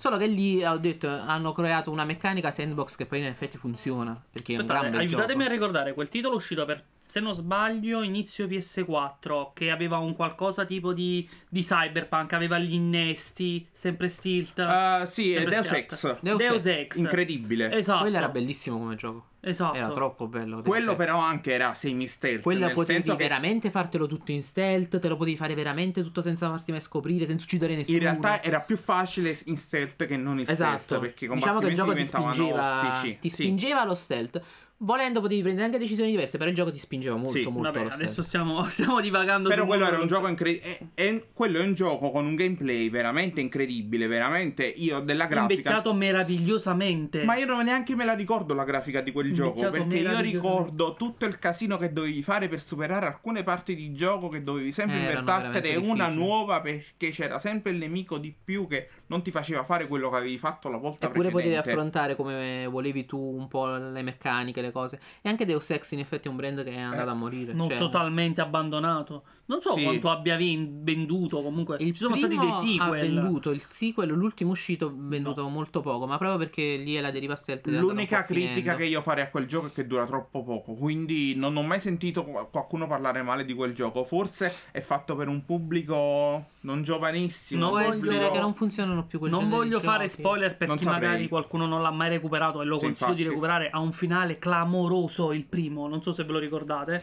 [0.00, 4.18] Solo che lì ho detto hanno creato una meccanica sandbox che poi in effetti funziona.
[4.30, 5.50] Perché è un Aspettate, gran bel aiutatemi gioco.
[5.50, 10.64] a ricordare quel titolo uscito per, se non sbaglio, inizio PS4, che aveva un qualcosa
[10.64, 14.60] tipo di, di cyberpunk, aveva gli innesti, sempre stealth.
[14.60, 15.72] Ah, sì, è sempre Deus.
[15.72, 16.18] Ex.
[16.20, 16.96] Deus Deus Ex.
[16.98, 17.72] Incredibile.
[17.72, 18.00] Esatto.
[18.02, 19.24] Quello era bellissimo come gioco.
[19.42, 19.74] Esatto.
[19.76, 20.56] Era troppo bello.
[20.60, 20.96] Deus Quello Ex.
[20.98, 22.42] però anche era semi stealth.
[22.42, 26.02] Quello nel potevi senso che veramente fartelo tutto in stealth, te lo potevi fare veramente
[26.02, 27.96] tutto senza farti mai scoprire, senza uccidere nessuno.
[27.96, 30.82] in realtà era più facile in stealth che non in Esatto.
[30.82, 31.02] stealth.
[31.02, 33.18] Perché diciamo che il gioco ti spingeva, ostici.
[33.18, 33.42] ti Sì.
[33.44, 34.40] spingeva allo stealth.
[34.82, 37.44] Volendo potevi prendere anche decisioni diverse, però il gioco ti spingeva molto, Sì.
[37.44, 41.28] molto Vabbè, adesso stiamo, stiamo divagando Però quello era un gioco incredibile.
[41.34, 44.06] Quello è un gioco con un gameplay veramente incredibile.
[44.06, 45.52] Veramente io della grafica.
[45.52, 47.24] Invecchiato meravigliosamente.
[47.24, 49.68] Ma io non neanche me la ricordo la grafica di quel gioco.
[49.68, 54.28] Perché io ricordo tutto il casino che dovevi fare per superare alcune parti di gioco.
[54.28, 56.62] Che dovevi sempre Eh, veramente una nuova.
[56.62, 60.38] Perché c'era sempre il nemico di più che non ti faceva fare quello che avevi
[60.38, 61.70] fatto la volta Eppure potevi precedente.
[61.70, 65.00] affrontare come volevi tu un po' le meccaniche, le cose.
[65.22, 67.52] E anche Deus Ex in effetti è un brand che è andato Eh, a morire.
[67.52, 69.24] Non cioè- totalmente abbandonato.
[69.50, 69.82] Non so Sì.
[69.82, 71.42] quanto abbia ven- venduto.
[71.42, 73.00] Comunque, Il ci sono stati dei primo sequel.
[73.00, 77.10] ha venduto, il sequel, l'ultimo uscito, venduto molto poco, ma proprio perché lì è la
[77.10, 77.66] deriva stealth.
[77.66, 78.76] L'unica critica finendo.
[78.76, 81.80] che io farei a quel gioco è che dura troppo poco, quindi non ho mai
[81.80, 84.04] sentito qu- qualcuno parlare male di quel gioco.
[84.04, 87.60] Forse è fatto per un pubblico non giovanissimo.
[87.60, 90.20] Non Può voglio- essere pubblico- che non funzionano più quel Non voglio di fare giochi.
[90.20, 91.08] spoiler per Non chi saprei.
[91.08, 93.28] magari qualcuno non l'ha mai recuperato e lo Sì, consiglio di infatti.
[93.34, 93.70] recuperare.
[93.70, 97.02] Ha un finale clamoroso il primo, non so se ve lo ricordate.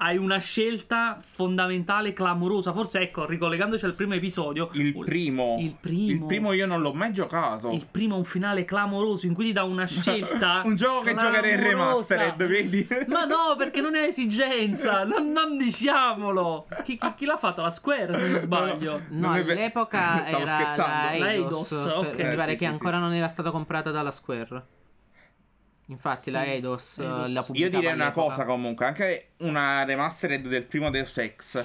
[0.00, 2.72] Hai una scelta fondamentale clamorosa.
[2.72, 5.56] Forse ecco, ricollegandoci al primo episodio, Il primo.
[5.58, 7.72] il primo, Il primo io non l'ho mai giocato.
[7.72, 10.62] il primo è un finale clamoroso in cui ti dà una scelta.
[10.64, 12.86] un gioco che giocherei in remastered, vedi?
[13.08, 15.02] Ma no, perché non è esigenza.
[15.08, 16.66] Non, non diciamolo.
[16.84, 17.62] Chi, chi- chi l'ha fatto?
[17.62, 19.02] La Square, se non sbaglio.
[19.08, 20.92] No, ve- all'epoca Stavo era scherzando.
[20.92, 22.16] la La Eidos, Eidos, per- ok.
[22.16, 24.62] mi Eh, pare sì, che sì, ancora non era stata comprata dalla Square.
[25.90, 27.32] Infatti Sì, la Eidos, eh, Eidos.
[27.32, 28.28] la Io direi una all'epoca.
[28.34, 31.64] cosa comunque, anche una remastered del primo Deus Ex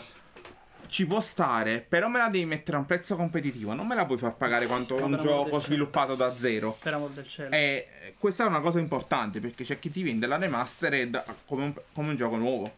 [0.88, 4.06] ci può stare, però me la devi mettere a un prezzo competitivo, non me la
[4.06, 6.78] puoi far pagare quanto No, un gioco sviluppato da zero.
[6.82, 7.50] Per amor del cielo.
[7.50, 11.74] E questa è una cosa importante perché c'è chi ti vende la remastered come un,
[11.94, 12.72] come un gioco nuovo,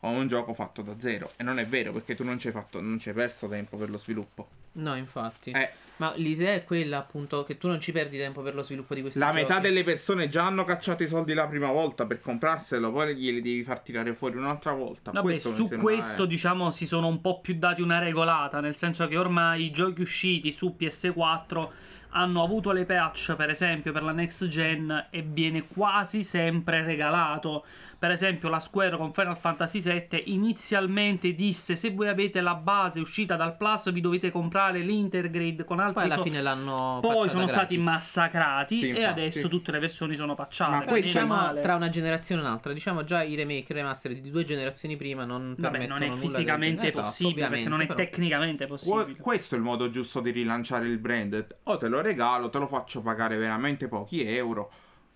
[0.00, 1.30] come un gioco fatto da zero.
[1.36, 3.76] E non è vero perché tu non ci hai, fatto, non ci hai perso tempo
[3.76, 4.48] per lo sviluppo.
[4.72, 5.50] No, infatti.
[5.52, 8.94] Eh, Ma l'idea è quella, appunto, che tu non ci perdi tempo per lo sviluppo
[8.94, 9.42] di questi la giochi.
[9.42, 13.40] metà delle persone già hanno cacciato i soldi la prima volta per comprarselo, poi glieli
[13.40, 15.12] devi far tirare fuori un'altra volta.
[15.12, 16.26] Vabbè, Questo su questo eh.
[16.26, 20.02] diciamo si sono un po' più dati una regolata, nel senso che ormai i giochi
[20.02, 21.68] usciti su PS4
[22.16, 27.64] hanno avuto le patch, per esempio, per la next gen e viene quasi sempre regalato.
[27.98, 33.00] Per esempio, la Square con Final Fantasy VII inizialmente disse se voi avete la base
[33.00, 37.28] uscita dal Plus vi dovete comprare l'Intergrade con altri Poi alla so- fine l'hanno Poi
[37.28, 37.92] sono stati gratis.
[37.92, 40.84] massacrati Sì, e adesso tutte le versioni sono patchate.
[40.86, 41.60] Ma o Diciamo male.
[41.60, 45.24] tra una generazione e un'altra, diciamo già i remake e remaster di due generazioni prima
[45.24, 46.88] non Vabbè, permettono non è fisicamente.
[46.88, 47.98] Esatto, possibile, non è però.
[47.98, 49.16] tecnicamente possibile.
[49.16, 51.46] Questo è il modo giusto di rilanciare il brand.
[51.64, 54.70] O te lo regalo, te lo faccio pagare veramente pochi euro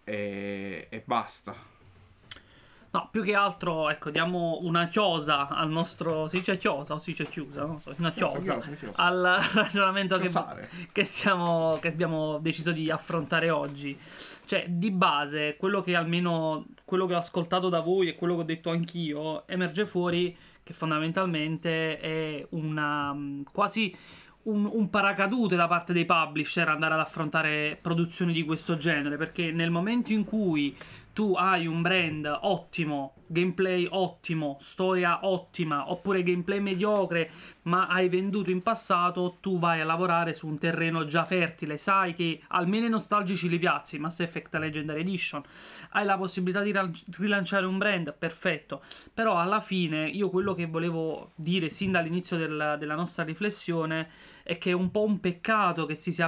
[0.05, 1.55] e, e basta.
[2.91, 6.27] No, più che altro, ecco, diamo una chiosa al nostro.
[6.27, 7.65] Si dice chiosa o si dice chiusa?
[7.67, 9.03] Non so, una chiosa chiosa, chiosa.
[9.03, 10.31] al ragionamento che,
[10.91, 13.99] che, stiamo, che abbiamo deciso di affrontare oggi.
[14.47, 18.41] Cioè, di base, quello che almeno quello che ho ascoltato da voi e quello che
[18.41, 23.95] ho detto anch'io emerge fuori che fondamentalmente è una mh, quasi
[24.45, 29.51] un, un paracadute da parte dei publisher andare ad affrontare produzioni di questo genere perché
[29.53, 30.75] nel momento in cui
[31.19, 37.29] tu hai un brand ottimo, gameplay ottimo, storia ottima, oppure gameplay mediocre,
[37.63, 42.15] ma hai venduto in passato, tu vai a lavorare su un terreno già fertile, sai
[42.15, 45.43] che almeno i nostalgici li piazzi, Mass Effect Legendary Edition,
[45.91, 46.73] hai la possibilità di
[47.17, 48.81] rilanciare un brand, perfetto,
[49.13, 54.09] però alla fine io quello che volevo dire sin dall'inizio del- della nostra riflessione
[54.49, 56.27] è che è un po' un peccato che si sia,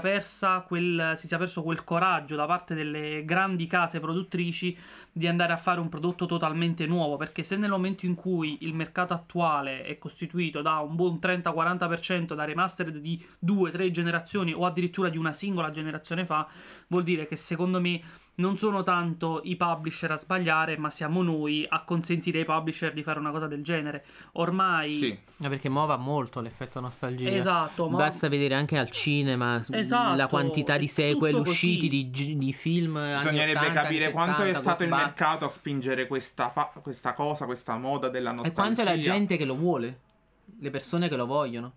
[0.67, 4.77] quel, si sia perso quel coraggio da parte delle grandi case produttrici
[5.13, 8.75] di andare a fare un prodotto totalmente nuovo, perché se nel momento in cui il
[8.75, 15.09] mercato attuale è costituito da un buon 30-40% da remastered di 2-3 generazioni o addirittura
[15.09, 16.47] di una singola generazione fa,
[16.89, 18.01] vuol dire che secondo me
[18.41, 23.03] non sono tanto i publisher a sbagliare, ma siamo noi a consentire ai publisher di
[23.03, 24.05] fare una cosa del genere.
[24.33, 25.19] Ormai Sì.
[25.41, 27.31] Perché muova molto l'effetto nostalgia.
[27.31, 32.53] Esatto, ma Basta vedere anche al cinema Esatto, la quantità di sequel usciti di, di
[32.53, 32.95] film.
[32.95, 34.89] Bisognerebbe 80, capire anni quanto è 70, stato il.
[35.03, 38.55] Mercato a spingere questa, fa- questa cosa, questa moda della E nostalgia.
[38.61, 39.99] quanto è la gente che lo vuole,
[40.59, 41.73] le persone che lo vogliono.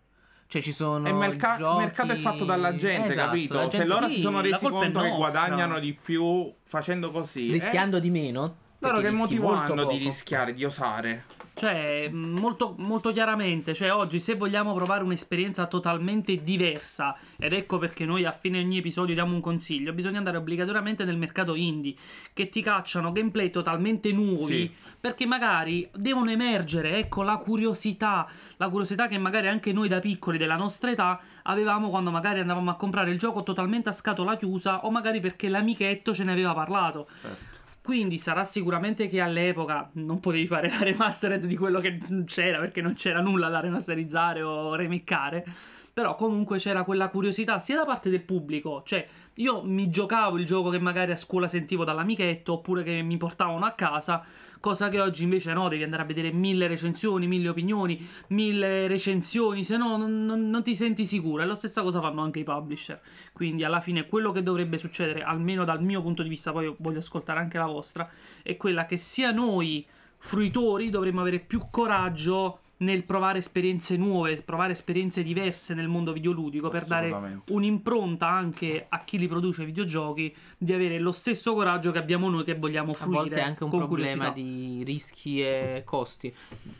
[0.47, 3.53] Cioè ci sono E il merca- giochi- mercato è fatto dalla gente, Esatto, capito?
[3.55, 7.49] la Se gente- loro sì, si sono resi conto che guadagnano di più facendo così,
[7.49, 8.55] eh, rischiando di meno.
[8.79, 11.23] loro che motivo hanno di rischiare, di osare?
[11.55, 18.05] Cioè, molto, molto chiaramente, cioè oggi se vogliamo provare un'esperienza totalmente diversa, ed ecco perché
[18.05, 21.93] noi a fine ogni episodio diamo un consiglio, bisogna andare obbligatoriamente nel mercato indie,
[22.33, 24.71] che ti cacciano gameplay totalmente nuovi, Sì.
[24.99, 28.27] perché magari devono emergere, ecco, la curiosità,
[28.57, 32.71] la curiosità che magari anche noi da piccoli della nostra età avevamo quando magari andavamo
[32.71, 36.53] a comprare il gioco totalmente a scatola chiusa, o magari perché l'amichetto ce ne aveva
[36.55, 37.07] parlato.
[37.21, 37.51] Certo.
[37.83, 42.81] Quindi sarà sicuramente che all'epoca non potevi fare la remastered di quello che c'era perché
[42.81, 45.45] non c'era nulla da remasterizzare o remiccare.
[45.91, 49.05] Però comunque c'era quella curiosità sia da parte del pubblico, cioè
[49.35, 53.65] io mi giocavo il gioco che magari a scuola sentivo dall'amichetto oppure che mi portavano
[53.65, 54.23] a casa,
[54.63, 59.65] cosa che oggi invece no, devi andare a vedere mille recensioni, mille opinioni, mille recensioni,
[59.65, 61.43] se no non, non- non ti senti sicuro.
[61.43, 63.01] E la stessa cosa fanno anche i publisher.
[63.33, 66.99] Quindi alla fine quello che dovrebbe succedere, almeno dal mio punto di vista, poi voglio
[66.99, 68.09] ascoltare anche la vostra,
[68.41, 69.85] è quella che sia noi
[70.17, 76.69] fruitori dovremmo avere più coraggio nel provare esperienze nuove, provare esperienze diverse nel mondo videoludico
[76.69, 81.91] per dare un'impronta anche a chi li produce i videogiochi di avere lo stesso coraggio
[81.91, 84.29] che abbiamo noi che vogliamo A fruire volte è anche un problema curiosità.
[84.31, 86.33] di rischi e costi.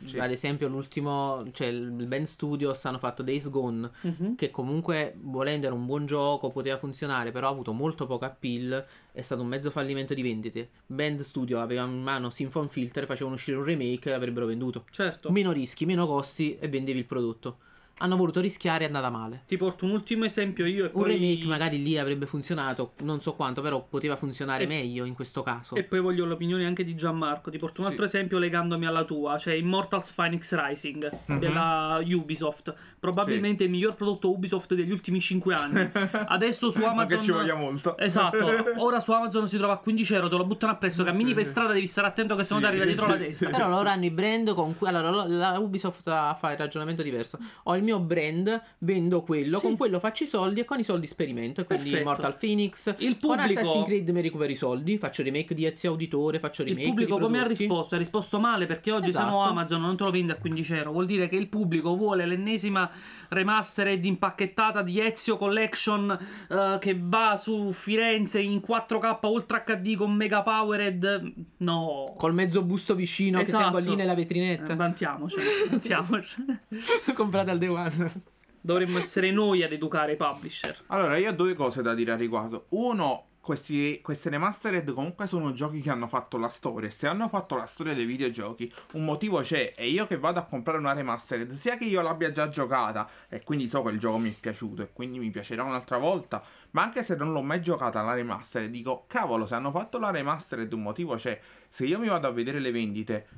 [0.04, 0.18] Sì.
[0.18, 4.36] Ad esempio, l'ultimo, cioè il Band Studios hanno fatto Days Gone, Mhm.
[4.36, 8.84] che comunque, volendo, era un buon gioco, poteva funzionare, però ha avuto molto poco appeal.
[9.16, 10.70] È stato un mezzo fallimento di vendite.
[10.86, 14.86] Band Studio aveva in mano Symphon Filter, facevano uscire un remake e l'avrebbero venduto.
[14.90, 15.30] Certo.
[15.30, 17.58] Meno rischi, meno costi e vendevi il prodotto.
[17.98, 19.42] Hanno voluto rischiare e è andata male.
[19.46, 23.20] Ti porto un ultimo esempio io e Un poi remake magari lì avrebbe funzionato, non
[23.20, 25.76] so quanto, però poteva funzionare E- meglio in questo caso.
[25.76, 27.50] E poi voglio l'opinione anche di Gianmarco.
[27.50, 27.92] Ti porto un Sì.
[27.92, 31.38] altro esempio legandomi alla tua, cioè Immortals Phoenix Rising Mhm.
[31.38, 32.74] della Ubisoft.
[32.98, 35.90] Probabilmente il miglior prodotto Ubisoft degli ultimi 5 anni.
[36.26, 37.18] Adesso su Amazon.
[37.18, 37.96] che ci voglia molto.
[37.98, 38.36] Esatto,
[38.84, 41.04] ora su Amazon si trova a 15 euro, te lo buttano appresso.
[41.04, 41.50] Cammini Sì, per sì.
[41.50, 43.44] strada, devi stare attento che se no Sì, ti arriva dietro la sì, testa.
[43.46, 43.52] sì.
[43.52, 44.88] Però loro hanno i brand con cui.
[44.88, 47.38] Allora, lo- la Ubisoft fa il ragionamento diverso.
[47.64, 49.64] Ho il mio brand, vendo quello, Sì.
[49.66, 51.60] con quello faccio i soldi e con i soldi sperimento.
[51.60, 52.08] E quindi Perfetto.
[52.08, 52.94] Mortal Phoenix.
[52.98, 56.62] Il Con pubblico, Assassin's Creed mi recupero i soldi, faccio remake di Ezio Auditore, faccio
[56.62, 57.94] il remake pubblico di come ha risposto?
[57.94, 59.40] Ha risposto male perché oggi se no Esatto.
[59.50, 60.92] Amazon non te lo vende a 15 euro.
[60.92, 62.90] Vuol dire che il pubblico vuole l'ennesima
[63.28, 66.18] remastered impacchettata di Ezio Collection
[66.48, 71.32] eh, che va su Firenze in 4K Ultra HD con Mega Powered.
[71.58, 72.14] No.
[72.16, 73.62] Col mezzo busto vicino che Esatto.
[73.64, 74.74] tengo lì nella Eh, vetrinetta.
[74.76, 75.36] Vantiamoci,
[75.70, 76.44] vantiamoci.
[77.14, 78.12] Comprate al day one.
[78.60, 80.84] Dovremmo essere noi ad educare i publisher.
[80.86, 82.66] Allora, io ho due cose da dire a riguardo.
[82.70, 86.90] Uno, questi, queste remastered comunque sono giochi che hanno fatto la storia.
[86.90, 89.74] Se hanno fatto la storia dei videogiochi, un motivo c'è.
[89.76, 93.42] E io che vado a comprare una remastered, sia che io l'abbia già giocata e
[93.42, 96.42] quindi so che il gioco mi è piaciuto e quindi mi piacerà un'altra volta.
[96.70, 100.10] Ma anche se non l'ho mai giocata la remastered, dico, cavolo, se hanno fatto la
[100.10, 101.38] remastered, un motivo c'è.
[101.68, 103.28] Se io mi vado a vedere le vendite,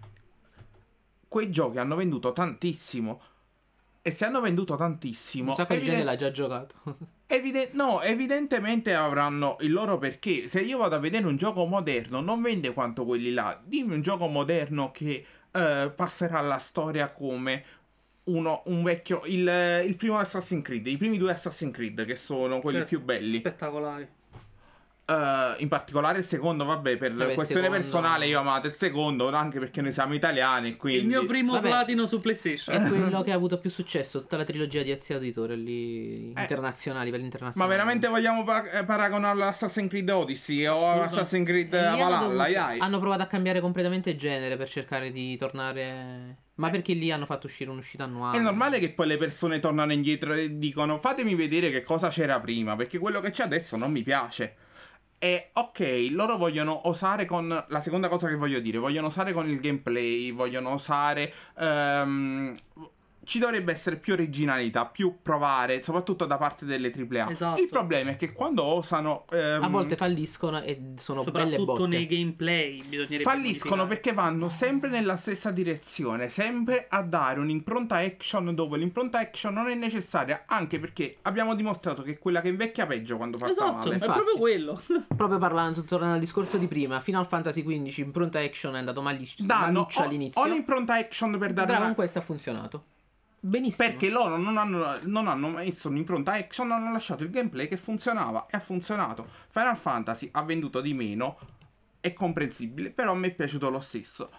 [1.26, 3.20] quei giochi hanno venduto tantissimo.
[4.06, 6.76] E se hanno venduto tantissimo, Un sacco di gente l'ha già giocato.
[7.26, 10.48] Evide- no, evidentemente avranno il loro perché.
[10.48, 13.60] Se io vado a vedere un gioco moderno, non vende quanto quelli là.
[13.64, 17.64] Dimmi un gioco moderno che eh, passerà alla storia come
[18.26, 19.22] uno, un vecchio.
[19.24, 23.04] Il, il primo Assassin's Creed, i primi due Assassin's Creed, che sono quelli Certo, più
[23.04, 23.38] belli.
[23.38, 24.08] Spettacolari.
[25.08, 28.74] Eh, in particolare il secondo, vabbè, per Vabbè, questione secondo- personale, io ho amato il
[28.74, 30.74] secondo, anche perché noi siamo italiani.
[30.76, 31.02] Quindi...
[31.02, 31.68] Il mio primo Vabbè.
[31.68, 32.74] platino su PlayStation.
[32.74, 36.40] È quello che ha avuto più successo, tutta la trilogia di Ezio Auditore lì Eh.
[36.40, 37.70] internazionali, per Ma internazionali.
[37.70, 41.02] veramente vogliamo pa- eh, paragonarlo all'Assassin's Creed Odyssey o.
[41.02, 42.48] Assassin's Creed E hanno Valhalla?
[42.48, 46.38] dovuto- hanno provato a cambiare completamente il genere per cercare di tornare.
[46.56, 48.38] Ma perché lì hanno fatto uscire un'uscita annuale?
[48.38, 52.40] È normale che poi le persone tornano indietro e dicono fatemi vedere che cosa c'era
[52.40, 54.56] prima, perché quello che c'è adesso non mi piace.
[55.18, 57.48] E ok, loro vogliono osare con...
[57.68, 61.32] La seconda cosa che voglio dire, vogliono osare con il gameplay, vogliono osare...
[61.58, 62.56] ehm,
[63.26, 67.30] ci dovrebbe essere più originalità, più provare, soprattutto da parte delle AAA.
[67.30, 67.60] Esatto.
[67.60, 69.24] Il problema è che quando osano...
[69.30, 71.96] ehm, A volte falliscono e sono belle Soprattutto botte.
[71.96, 73.88] nei gameplay bisognerebbe Falliscono modificare.
[73.88, 79.68] perché vanno sempre nella stessa direzione, sempre a dare un'impronta action dove l'impronta action non
[79.68, 83.72] è necessaria, anche perché abbiamo dimostrato che è quella che invecchia peggio quando fa Esatto,
[83.78, 83.90] male.
[83.90, 84.12] è Infatti.
[84.12, 84.80] proprio quello.
[85.16, 89.40] Proprio parlando, tornando al discorso di prima, Final Fantasy XV impronta action è andato malic-
[89.40, 90.40] Danno all'inizio.
[90.40, 91.86] o un'impronta action per dare Però una...
[91.86, 92.84] con questo ha funzionato.
[93.46, 93.88] Benissimo.
[93.88, 98.46] Perché loro non hanno, non hanno messo un'impronta action, hanno lasciato il gameplay che funzionava
[98.46, 99.28] e ha funzionato.
[99.50, 101.38] Final Fantasy ha venduto di meno,
[102.00, 104.30] è comprensibile, però a me è piaciuto lo stesso.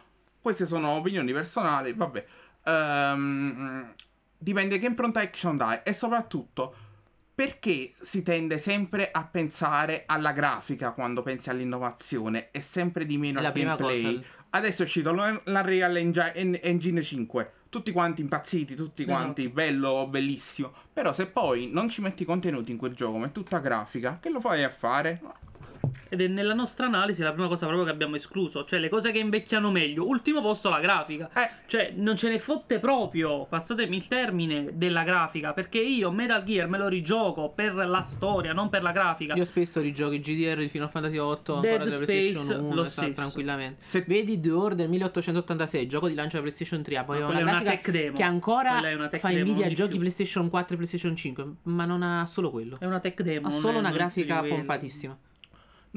[0.41, 2.25] Queste sono opinioni personali, vabbè.
[2.65, 3.93] Ehm,
[4.37, 6.75] dipende che impronta action dai e soprattutto
[7.37, 13.39] perché si tende sempre a pensare alla grafica quando pensi all'innovazione e sempre di meno
[13.39, 14.15] la al gameplay.
[14.15, 14.27] cosa.
[14.57, 17.51] Adesso è uscito la la Real Engi- En- Engine 5.
[17.69, 19.17] Tutti quanti impazziti, tutti Esatto.
[19.17, 20.71] quanti, bello, bellissimo.
[20.91, 24.29] Però se poi non ci metti contenuti in quel gioco, ma è tutta grafica, che
[24.29, 25.21] lo fai a fare?
[26.09, 29.11] Ed è nella nostra analisi la prima cosa proprio che abbiamo escluso, cioè le cose
[29.11, 30.07] che invecchiano meglio.
[30.07, 31.30] Ultimo posto la grafica.
[31.36, 31.49] Eh.
[31.65, 36.67] Cioè, non ce ne fotte proprio, passatemi il termine, della grafica, perché io Metal Gear
[36.69, 39.34] me lo rigioco per la storia, non per la grafica.
[39.36, 42.73] Io spesso rigioco i GDR di Final Fantasy 8 ancora Dead della Space, PlayStation 1
[42.75, 43.11] lo sa- stesso.
[43.13, 43.84] tranquillamente.
[43.88, 47.39] Se- Vedi The Order 1886, gioco di lancio della PlayStation 3, poi Ma aveva una
[47.39, 48.15] è una grafica tech demo.
[48.15, 49.99] che ancora Quella è una tech fa invidia a giochi più.
[49.99, 52.78] PlayStation 4 e PlayStation 5, ma non ha solo quello.
[52.80, 53.47] È una tech demo.
[53.47, 54.55] Ha solo una grafica quello.
[54.55, 55.17] pompatissima.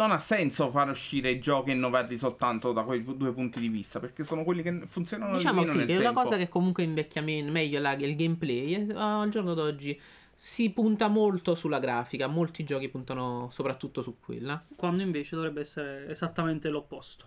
[0.01, 3.69] Non ha senso fare uscire i giochi e innovarli soltanto da quei due punti di
[3.69, 6.83] vista, perché sono quelli che funzionano Diciamo sì, nel che è una cosa che comunque
[6.85, 8.73] invecchia me- meglio la- il gameplay.
[8.73, 10.01] e, ah, al giorno d'oggi
[10.35, 14.65] si punta molto sulla grafica, molti giochi puntano soprattutto su quella.
[14.75, 17.27] Quando invece dovrebbe essere esattamente l'opposto.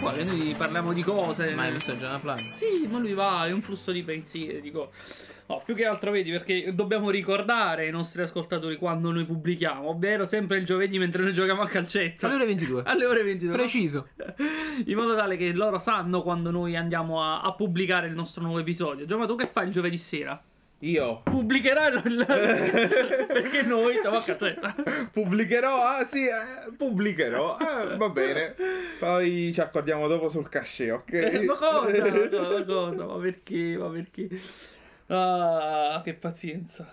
[0.00, 1.54] Qua che noi parliamo di cose.
[1.54, 2.38] Ma hai visto una plan?
[2.54, 4.92] Sì, ma lui va, è un flusso di pensieri, dico.
[5.46, 10.26] No, più che altro vedi perché dobbiamo ricordare ai nostri ascoltatori quando noi pubblichiamo, ovvero
[10.26, 12.26] sempre il giovedì mentre noi giochiamo a calcetto.
[12.26, 12.82] Alle ore 22.
[12.86, 13.52] Alle ore 22.
[13.54, 14.08] Preciso.
[14.84, 18.58] In modo tale che loro sanno quando noi andiamo a, a pubblicare il nostro nuovo
[18.58, 19.06] episodio.
[19.06, 20.40] Già, ma tu che fai il giovedì sera?
[20.82, 22.24] Io Pubblicherai il...
[23.26, 24.74] perché noi siamo a calcetto.
[25.10, 28.54] pubblicherò, ah sì, eh, pubblicherò, eh, va bene.
[29.00, 31.12] Poi ci accordiamo dopo sul cachet, ok?
[31.12, 32.04] Eh, ma cosa?
[32.08, 33.06] Ma cosa?
[33.06, 33.76] Ma perché?
[33.76, 34.28] Ma perché?
[35.08, 36.88] Ah, che pazienza.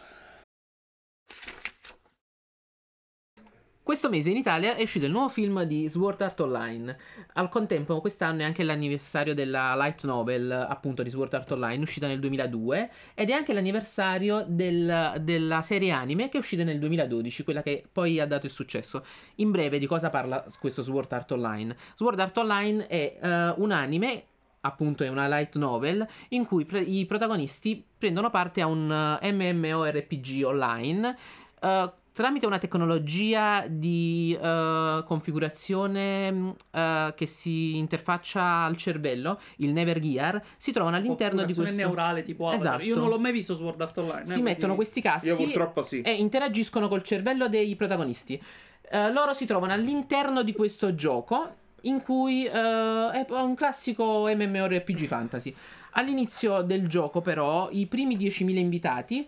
[3.86, 6.98] Questo mese in Italia è uscito il nuovo film di Sword Art Online.
[7.34, 12.08] Al contempo, quest'anno è anche l'anniversario della light novel, appunto, di Sword Art Online, uscita
[12.08, 17.44] nel 2002, ed è anche l'anniversario del- della serie anime che è uscita nel 2012,
[17.44, 19.06] quella che poi ha dato il successo.
[19.36, 21.78] In breve, di cosa parla questo Sword Art Online?
[21.94, 24.24] Sword Art Online è eh, un anime
[24.62, 29.32] appunto è una light novel in cui pre- i protagonisti prendono parte a un eh,
[29.32, 31.16] MMORPG online
[31.62, 39.99] eh, tramite una tecnologia di eh, configurazione eh, che si interfaccia al cervello, il Never
[39.99, 42.76] Gear, si trovano all'interno di questo neurale tipo Avatar.
[42.76, 42.84] Esatto.
[42.84, 44.22] Io non l'ho mai visto su Sword Art Online.
[44.22, 45.99] eh, si quindi- mettono questi caschi Io purtroppo sì.
[46.01, 48.41] e interagiscono col cervello dei protagonisti.
[48.89, 55.05] Eh, loro si trovano all'interno di questo gioco in cui eh, è un classico MMORPG
[55.05, 55.53] fantasy.
[55.97, 59.28] All'inizio del gioco, però, i primi 10.000 invitati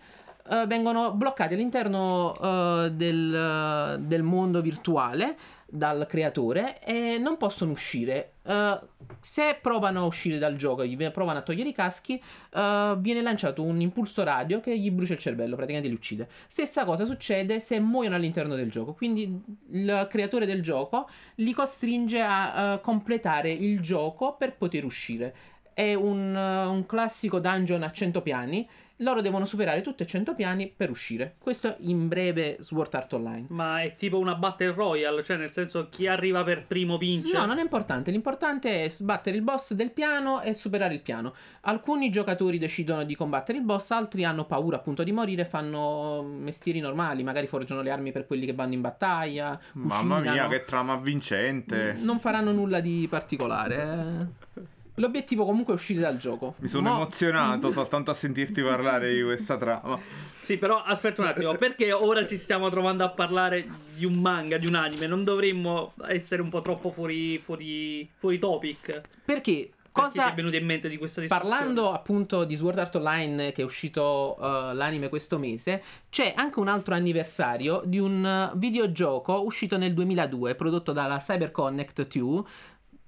[0.50, 5.36] eh, vengono bloccati all'interno eh, del, del mondo virtuale
[5.70, 8.32] dal creatore e non possono uscire.
[8.42, 8.80] Eh,
[9.20, 13.80] se provano a uscire dal gioco, gli provano a togliere i caschi, viene lanciato un
[13.80, 16.28] impulso radio che gli brucia il cervello, praticamente li uccide.
[16.46, 22.20] Stessa cosa succede se muoiono all'interno del gioco, quindi il creatore del gioco li costringe
[22.22, 25.34] a completare il gioco per poter uscire.
[25.74, 28.68] È un, un classico dungeon a 100 piani.
[28.98, 31.36] Loro devono superare tutti e 100 piani per uscire.
[31.38, 33.46] Questo in breve Sword Art Online.
[33.50, 37.36] Ma è tipo una Battle Royale, cioè nel senso chi arriva per primo vince.
[37.36, 38.10] No, non è importante.
[38.10, 41.34] L'importante è sbattere il boss del piano e superare il piano.
[41.62, 46.80] Alcuni giocatori decidono di combattere il boss, altri hanno paura appunto di morire, fanno mestieri
[46.80, 49.58] normali, magari forgiano le armi per quelli che vanno in battaglia.
[49.74, 51.96] Mamma mia, che trama vincente.
[52.00, 54.30] Non faranno nulla di particolare.
[54.56, 54.76] eh.
[54.98, 56.54] L'obiettivo comunque è uscire dal gioco.
[56.58, 59.98] Mi sono Mo- emozionato soltanto a sentirti parlare di questa trama.
[60.40, 64.56] Sì, però aspetta un attimo, perché ora ci stiamo trovando a parlare di un manga,
[64.56, 65.06] di un anime?
[65.06, 69.00] Non dovremmo essere un po' troppo fuori, fuori, fuori topic?
[69.24, 71.50] Perché Perché ti cosa è venuto in mente di questa discussione?
[71.50, 76.60] Parlando appunto di Sword Art Online che è uscito eh, l'anime questo mese, c'è anche
[76.60, 82.42] un altro anniversario di un eh, videogioco uscito nel 2002 prodotto dalla CyberConnect 2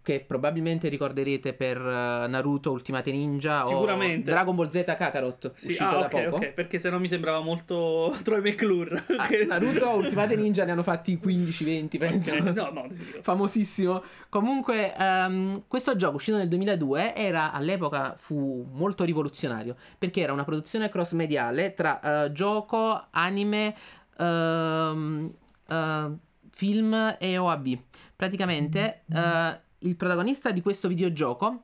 [0.03, 3.85] che probabilmente ricorderete per eh, Naruto Ultimate Ninja o
[4.23, 6.37] Dragon Ball Z Kakarot Sì, uscito ah, da ok, poco.
[6.37, 9.05] ok, perché se no mi sembrava molto Troy McClure.
[9.17, 12.33] Ah, Naruto Ultimate Ninja ne hanno fatti 15-20 penso.
[12.35, 12.87] Ok, No, no,
[13.23, 14.03] famosissimo.
[14.29, 20.45] Comunque, ehm, questo gioco uscito nel 2002 era all'epoca fu molto rivoluzionario perché era una
[20.45, 23.75] produzione cross mediale tra eh, gioco, anime,
[24.19, 25.33] ehm,
[25.69, 26.11] eh,
[26.51, 27.79] film e OAV.
[28.17, 31.63] Praticamente, eh, il protagonista di questo videogioco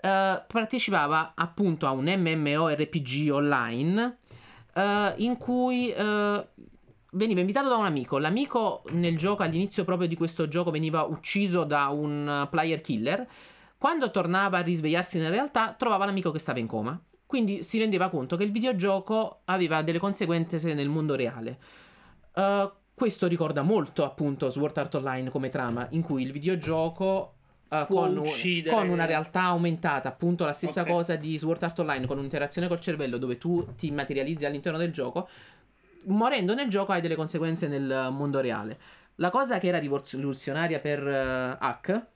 [0.00, 4.16] eh, partecipava appunto a un MMORPG online
[4.74, 6.48] eh, in cui eh,
[7.12, 8.18] veniva invitato da un amico.
[8.18, 13.26] L'amico nel gioco, all'inizio proprio di questo gioco, veniva ucciso da un player killer.
[13.78, 17.00] Quando tornava a risvegliarsi nella realtà, trovava l'amico che stava in coma.
[17.26, 21.58] Quindi si rendeva conto che il videogioco aveva delle conseguenze nel mondo reale.
[22.34, 27.35] Eh, Questo ricorda molto appunto Sword Art Online come trama, in cui il videogioco
[27.68, 28.74] Può con, uccidere.
[28.76, 30.88] con una realtà aumentata, appunto la stessa Ok.
[30.88, 34.92] cosa di Sword Art Online, con un'interazione col cervello dove tu ti materializzi all'interno del
[34.92, 35.28] gioco,
[36.04, 38.78] morendo nel gioco hai delle conseguenze nel mondo reale.
[39.16, 42.06] La cosa che era rivoluzionaria per eh, Hack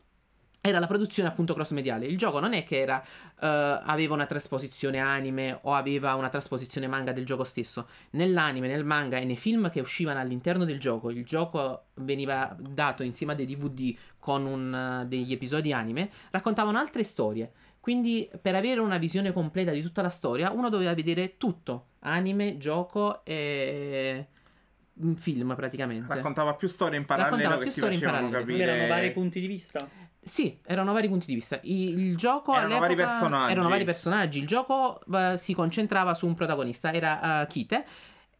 [0.60, 2.06] era la produzione appunto cross mediale.
[2.06, 3.46] Il gioco non è che era, eh,
[3.82, 7.88] aveva una trasposizione anime o aveva una trasposizione manga del gioco stesso.
[8.10, 13.02] Nell'anime, nel manga e nei film che uscivano all'interno del gioco, il gioco veniva dato
[13.02, 17.50] insieme a dei DVD con un, eh, degli episodi anime, raccontavano altre storie.
[17.80, 22.58] Quindi per avere una visione completa di tutta la storia, uno doveva vedere tutto, anime,
[22.58, 24.26] gioco e
[25.00, 26.12] un film praticamente.
[26.12, 28.62] Raccontava più storie in parallelo Raccontava che più ti facevano capire.
[28.64, 29.88] Erano vari punti di vista.
[30.22, 31.58] Sì, erano vari punti di vista.
[31.62, 33.52] Il, gioco Erano vari personaggi.
[33.52, 34.38] erano vari personaggi.
[34.38, 37.84] Il gioco eh, si concentrava su un protagonista, era eh, Kite.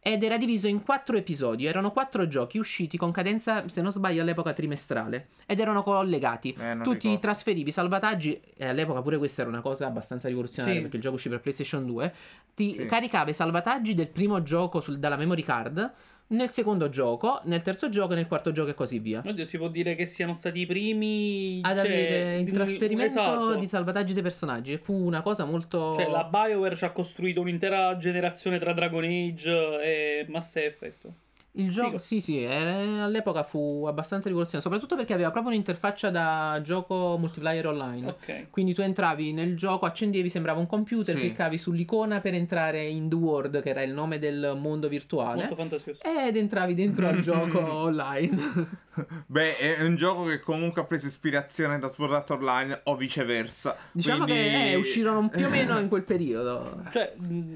[0.03, 1.65] Ed era diviso in quattro episodi.
[1.65, 5.27] Erano quattro giochi usciti con cadenza, se non sbaglio, all'epoca trimestrale.
[5.45, 6.55] Ed erano collegati.
[6.59, 7.19] Eh, tu ti ricordo.
[7.19, 8.39] trasferivi salvataggi.
[8.57, 10.75] E all'epoca pure questa era una cosa abbastanza rivoluzionaria.
[10.77, 10.81] Sì.
[10.81, 12.13] Perché il gioco uscì per PlayStation 2.
[12.55, 12.85] Ti Sì.
[12.85, 15.91] caricavi i salvataggi del primo gioco sul- dalla memory card.
[16.31, 19.21] Nel secondo gioco, nel terzo gioco, nel quarto gioco e così via.
[19.25, 23.55] Oddio, si può dire che siano stati i primi Ad cioè, avere il trasferimento esatto.
[23.55, 24.77] di salvataggi dei personaggi.
[24.77, 25.93] Fu una cosa molto.
[25.93, 31.09] Cioè, la BioWare ci ha costruito un'intera generazione tra Dragon Age e Mass Effect.
[31.55, 36.61] Il gioco, sì, sì, era- all'epoca fu abbastanza rivoluzionario, soprattutto perché aveva proprio un'interfaccia da
[36.63, 38.07] gioco multiplayer online.
[38.07, 38.47] Ok.
[38.49, 41.21] Quindi tu entravi nel gioco, accendevi, sembrava un computer, Sì.
[41.21, 45.55] cliccavi sull'icona per entrare in The World, che era il nome del mondo virtuale, Molto
[45.55, 45.99] fantasioso.
[46.03, 48.79] ed entravi dentro al gioco online.
[49.25, 53.75] Beh, è un gioco che comunque ha preso ispirazione da Sword Art Online o viceversa.
[53.91, 56.81] diciamo Quindi- che eh, uscirono più o meno in quel periodo.
[56.91, 57.13] Cioè,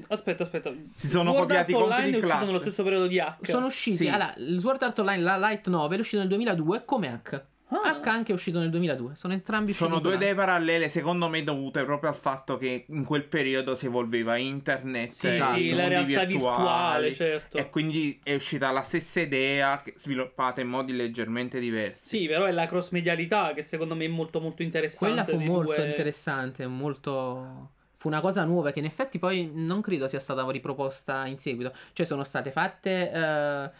[0.08, 0.70] aspetta, aspetta.
[0.94, 2.46] Si sono Sword copiati Art i Online compiti è di uscito classe.
[2.46, 3.50] nello stesso periodo di Hack.
[3.50, 4.08] Sono usciti, Sì.
[4.08, 7.44] allora, il Sword Art Online, la Light Novel, è uscito nel 2002 come Hack.
[7.68, 7.80] Ah.
[7.82, 11.42] Hack anche è uscito nel 2002, sono entrambi usciti Sono due idee parallele, secondo me,
[11.42, 15.56] dovute proprio al fatto che in quel periodo si evolveva internet, Sì, e esatto.
[15.56, 17.56] Sì, la realtà virtuale, certo.
[17.56, 22.18] E quindi è uscita la stessa idea, sviluppata in modi leggermente diversi.
[22.20, 25.24] Sì, però è la cross medialità che secondo me è molto molto interessante.
[25.24, 27.72] Quella fu molto due- interessante, molto...
[27.96, 31.72] Fu una cosa nuova che in effetti poi non credo sia stata riproposta in seguito.
[31.92, 33.70] Cioè sono state fatte eh,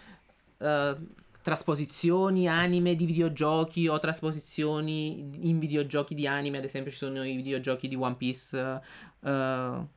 [0.59, 0.95] eh,
[1.43, 6.59] trasposizioni anime di videogiochi o trasposizioni in videogiochi di anime.
[6.59, 8.81] Ad esempio ci sono i videogiochi di One Piece.
[9.21, 9.95] eh,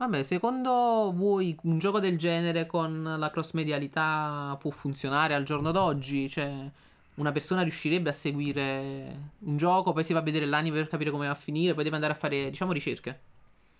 [0.00, 5.72] Vabbè, secondo voi un gioco del genere con la cross medialità può funzionare al giorno
[5.72, 6.26] d'oggi?
[6.30, 6.70] Cioè,
[7.16, 11.10] una persona riuscirebbe a seguire un gioco, poi si va a vedere l'anime per capire
[11.10, 13.20] come va a finire, poi deve andare a fare, diciamo, ricerche.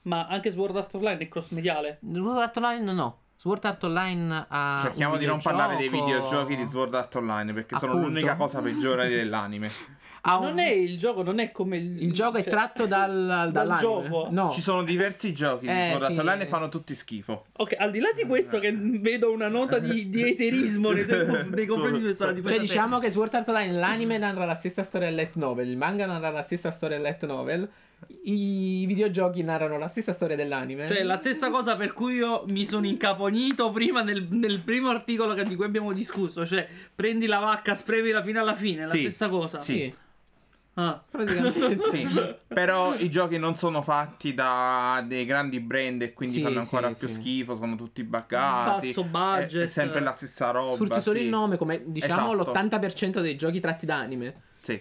[0.03, 1.99] Ma anche Sword Art Online è cross mediale.
[2.11, 3.19] Sword Art Online no.
[3.37, 7.53] Sword Art Online ha Cerchiamo un di non parlare dei videogiochi di Sword Art Online
[7.55, 8.09] perché sono Appunto.
[8.09, 9.71] l'unica cosa peggiore dell'anime.
[10.25, 12.03] un- Non è il gioco, non è come il.
[12.03, 13.81] Il gioco è cioè- tratto dal, dal dall'anime.
[13.81, 14.29] gioco.
[14.31, 14.51] No.
[14.51, 16.19] Ci sono diversi giochi di Eh, Sword Art sì.
[16.19, 17.47] Online e fanno tutti schifo.
[17.53, 21.65] Ok, al di là di questo, che vedo una nota di, di eterismo nei, nei
[21.67, 25.07] confronti di questa di Cioè, diciamo che Sword Art Online, l'anime narra la stessa storia
[25.09, 27.71] del light novel, il manga narra la stessa storia del light novel,
[28.25, 30.87] i videogiochi narrano la stessa storia dell'anime.
[30.87, 35.35] Cioè, la stessa cosa per cui io mi sono incaponito prima nel, nel primo articolo
[35.35, 36.45] che- di cui abbiamo discusso.
[36.47, 38.83] Cioè, prendi la vacca, spremila fino alla fine.
[38.83, 39.01] È la Sì.
[39.01, 39.61] stessa cosa.
[39.61, 39.93] Sì,
[40.75, 41.03] Ah.
[41.11, 41.79] praticamente.
[41.91, 42.07] Sì,
[42.47, 46.93] però i giochi non sono fatti da dei grandi brand e quindi Sì, fanno ancora
[46.95, 47.15] sì, più sì.
[47.21, 48.87] schifo, sono tutti buggati.
[48.89, 49.61] Basso budget.
[49.63, 50.71] È, è sempre la stessa roba.
[50.73, 51.25] Sfrutti solo sì.
[51.25, 52.53] il nome, come diciamo Esatto.
[52.53, 54.43] l'80% dei giochi tratti da anime.
[54.63, 54.81] Sì.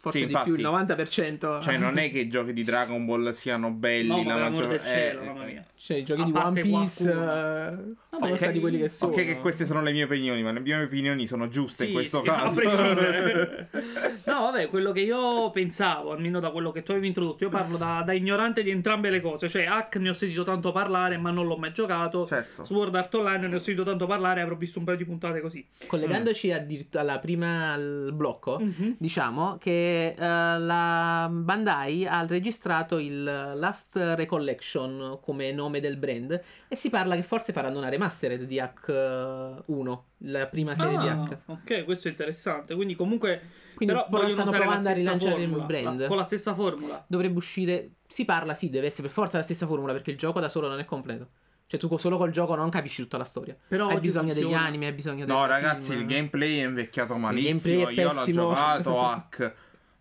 [0.00, 0.92] Forse Sì, di più, il infatti.
[0.94, 1.60] 90%.
[1.60, 4.08] Cioè, non è che i giochi di Dragon Ball siano belli.
[4.08, 5.64] No, la maggior- cielo, eh, mamma eh, mia.
[5.76, 7.32] Cioè, i giochi A di One parte Piece qualcuno.
[7.32, 7.70] eh,
[8.10, 9.12] sono Vabbè, stati quelli che sono.
[9.12, 11.94] Ok, che queste sono le mie opinioni, ma le mie opinioni sono giuste in Sì,
[11.94, 12.60] questo sì, a caso.
[14.24, 17.76] no, vabbè, quello che io pensavo, almeno da quello che tu avevi introdotto, io parlo
[17.76, 19.48] da, da ignorante di entrambe le cose.
[19.48, 22.26] Cioè, Hack ne ho sentito tanto parlare, ma non l'ho mai giocato.
[22.26, 22.64] certo.
[22.64, 25.66] Sword Art Online ne ho sentito tanto parlare, avrò visto un paio di puntate così.
[25.86, 28.96] Collegandoci addirittura alla prima al blocco, Mhm.
[28.98, 36.76] diciamo che eh, la Bandai ha registrato il Last Recollection come nome del brand e
[36.76, 41.06] si parla che forse faranno una remastered di Hack eh, 1, la prima serie di
[41.08, 41.38] Ah, Hack.
[41.46, 42.74] ok, questo è interessante.
[42.74, 43.40] Quindi, comunque,
[43.74, 46.00] Quindi però vogliono stanno provando a rilanciare il formula, brand.
[46.00, 47.04] la- con la stessa formula.
[47.06, 50.40] Dovrebbe uscire, si parla, sì, deve essere per forza la stessa formula perché il gioco
[50.40, 51.28] da solo non è completo.
[51.70, 53.56] Cioè tu solo col gioco non capisci tutta la storia.
[53.68, 54.64] Però hai bisogno degli funziona.
[54.66, 56.00] anime, hai bisogno del No, ragazzi, film.
[56.00, 57.88] il gameplay è invecchiato malissimo.
[57.90, 59.54] Io l'ho giocato hack.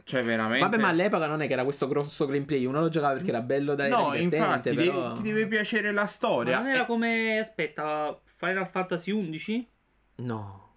[0.09, 0.65] Cioè, veramente.
[0.65, 2.65] Vabbè, ma all'epoca non è che era questo grosso gameplay.
[2.65, 5.09] Uno lo giocava perché era bello da No, infatti, però...
[5.09, 6.59] devi- ti deve piacere la Ma storia.
[6.59, 7.37] non era come.
[7.37, 9.67] Aspetta, Final Fantasy XI?
[10.15, 10.67] No.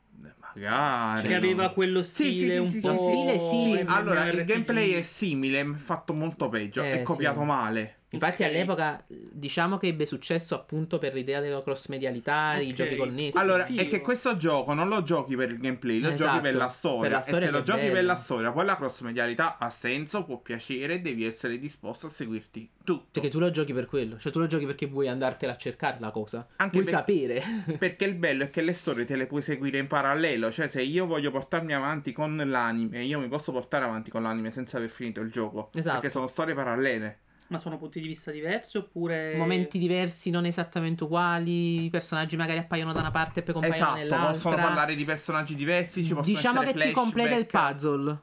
[0.54, 1.28] Magari.
[1.28, 2.92] Che aveva quello Sì, sì, stile sì, un sì, po'.
[2.92, 3.72] sì, stile sì.
[3.72, 6.82] Sì, allora il gameplay è simile, fatto molto peggio.
[6.82, 7.46] Eh, è copiato sì.
[7.46, 7.96] male.
[8.12, 12.74] Infatti all'epoca diciamo che ebbe successo appunto per l'idea della cross medialità, i Ok.
[12.74, 13.38] giochi connessi.
[13.38, 13.80] Allora, figo.
[13.80, 16.68] è che questo gioco non lo giochi per il gameplay, lo Esatto, giochi per la
[16.68, 17.00] storia.
[17.00, 18.06] per la storia e se lo giochi per bello.
[18.06, 22.70] la storia, poi la cross medialità ha senso, può piacere, devi essere disposto a seguirti
[22.84, 23.06] tutto.
[23.12, 25.96] Perché tu lo giochi per quello, cioè tu lo giochi perché vuoi andartela a cercare
[26.00, 26.46] la cosa.
[26.56, 27.42] Anche vuoi per- sapere.
[27.78, 30.50] Perché il bello è che le storie te le puoi seguire in parallelo.
[30.52, 34.50] Cioè, se io voglio portarmi avanti con l'anime, io mi posso portare avanti con l'anime
[34.50, 35.70] senza aver finito il gioco.
[35.74, 35.98] Esatto.
[36.00, 37.18] Perché sono storie parallele.
[37.52, 39.36] Ma sono punti di vista diversi oppure.
[39.36, 43.76] Momenti diversi, non esattamente uguali, i personaggi magari appaiono da una parte e poi compaiono
[43.76, 44.32] Esatto, nell'altra.
[44.32, 48.20] possono parlare di personaggi diversi, ci possono Diciamo che ti completa il puzzle.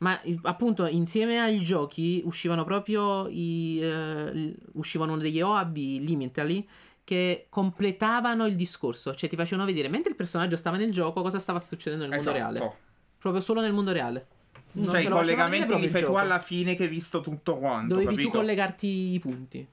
[0.00, 6.68] Ma appunto insieme ai giochi uscivano proprio i, l- uscivano degli OAB limitali
[7.02, 11.38] che completavano il discorso, cioè ti facevano vedere mentre il personaggio stava nel gioco cosa
[11.38, 12.52] stava succedendo nel mondo Esatto.
[12.52, 12.76] reale,
[13.18, 14.26] proprio solo nel mondo reale.
[14.72, 17.94] Non Cioè, i collegamenti li il fai tu alla fine che hai visto tutto quanto.
[17.94, 18.30] Dovevi capito?
[18.30, 19.66] tu collegarti i punti.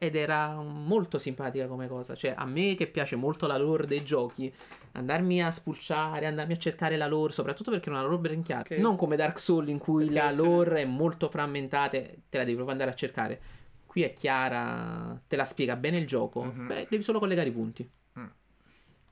[0.00, 2.14] Ed era molto simpatica come cosa.
[2.14, 4.52] Cioè, a me che piace molto la lore dei giochi,
[4.92, 8.62] andarmi a spulciare, andarmi a cercare la lore, soprattutto perché è una lore ben chiara.
[8.62, 8.70] Ok.
[8.78, 12.44] Non come Dark Souls in cui Perché la lore è molto frammentata, e te la
[12.44, 13.40] devi proprio andare a cercare.
[13.86, 16.44] Qui è chiara, te la spiega bene il gioco.
[16.44, 16.66] Mhm.
[16.68, 17.90] Beh, devi solo collegare i punti.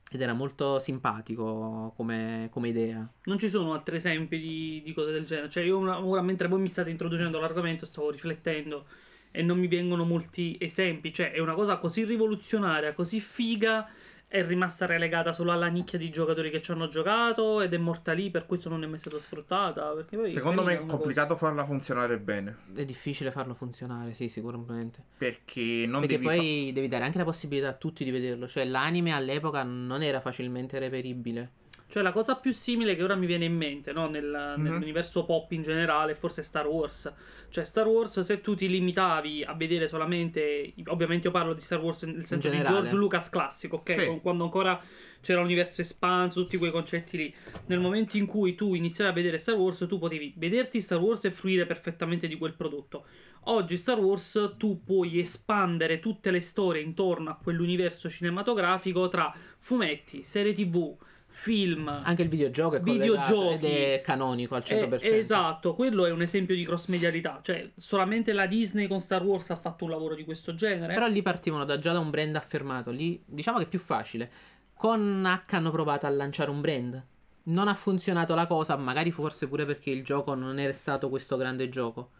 [0.08, 3.08] Ed era molto simpatico come, come idea.
[3.24, 5.50] Non ci sono altri esempi di, di cose del genere.
[5.50, 8.86] Cioè, io ora, mentre voi mi state introducendo l'argomento, stavo riflettendo
[9.32, 11.12] e non mi vengono molti esempi.
[11.12, 13.88] Cioè, è una cosa così rivoluzionaria, così figa,
[14.36, 18.12] è rimasta relegata solo alla nicchia di giocatori che ci hanno giocato ed è morta
[18.12, 19.90] lì, per questo non è mai stata sfruttata.
[19.92, 22.56] Perché poi Secondo me è complicato farla funzionare bene.
[22.74, 25.02] È difficile farlo funzionare, sì, sicuramente.
[25.16, 28.46] Perché non Perché devi poi devi dare anche la possibilità a tutti di vederlo.
[28.46, 31.50] Cioè, l'anime all'epoca non era facilmente reperibile.
[31.88, 34.08] Cioè, la cosa più simile che ora mi viene in mente, no?
[34.08, 34.62] Nel- Mhm.
[34.62, 37.12] nell'universo pop in generale, forse Star Wars.
[37.48, 40.74] Cioè, Star Wars, se tu ti limitavi a vedere solamente.
[40.86, 42.60] Ovviamente, io parlo di Star Wars nel senso di.
[42.62, 44.00] George Lucas classico, ok?
[44.00, 44.18] Sì.
[44.20, 44.82] Quando ancora
[45.20, 47.34] c'era l'universo espanso, tutti quei concetti lì.
[47.66, 51.24] Nel momento in cui tu iniziavi a vedere Star Wars, tu potevi vederti Star Wars
[51.24, 53.06] e fruire perfettamente di quel prodotto.
[53.48, 60.24] Oggi Star Wars tu puoi espandere tutte le storie intorno a quell'universo cinematografico tra fumetti,
[60.24, 60.96] serie TV,
[61.36, 61.86] film.
[62.02, 63.54] Anche il videogioco è Videogiochi.
[63.54, 65.02] ed è canonico al 100%.
[65.02, 67.40] Eh, esatto, quello è un esempio di cross medialità.
[67.42, 70.94] Cioè, solamente la Disney con Star Wars ha fatto un lavoro di questo genere.
[70.94, 72.90] Però lì partivano da già da un brand affermato.
[72.90, 74.30] Lì diciamo che è più facile.
[74.74, 77.04] Con H hanno provato a lanciare un brand.
[77.44, 81.36] Non ha funzionato la cosa, magari forse pure perché il gioco non era stato questo
[81.36, 82.10] grande gioco.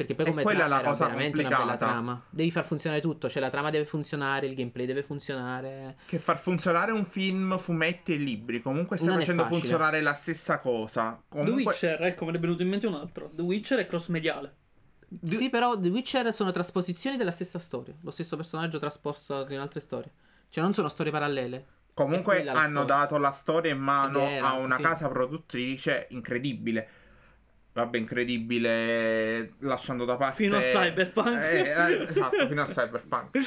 [0.00, 1.92] Perché poi come quella è la cosa veramente una bella complicata.
[1.92, 2.22] trama.
[2.30, 5.96] Devi far funzionare tutto, cioè la trama deve funzionare, il gameplay deve funzionare.
[6.06, 8.62] Che far funzionare un film, fumetti e libri.
[8.62, 11.20] Comunque stai Non facendo funzionare la stessa cosa.
[11.28, 13.30] The Comunque, Witcher, ecco, me ne è venuto in mente un altro.
[13.34, 14.54] The Witcher è cross mediale.
[15.22, 17.94] Sì, però The Witcher sono trasposizioni della stessa storia.
[18.00, 20.10] Lo stesso personaggio trasposto in altre storie.
[20.48, 21.66] Cioè non sono storie parallele.
[21.92, 22.84] comunque hanno storia.
[22.84, 24.82] dato la storia in mano era, a una sì.
[24.82, 26.88] casa produttrice incredibile.
[27.72, 30.36] Vabbè, incredibile, lasciando da parte...
[30.36, 31.34] Fino a Cyberpunk.
[31.36, 33.38] Eh, eh, esatto, fino a Cyberpunk.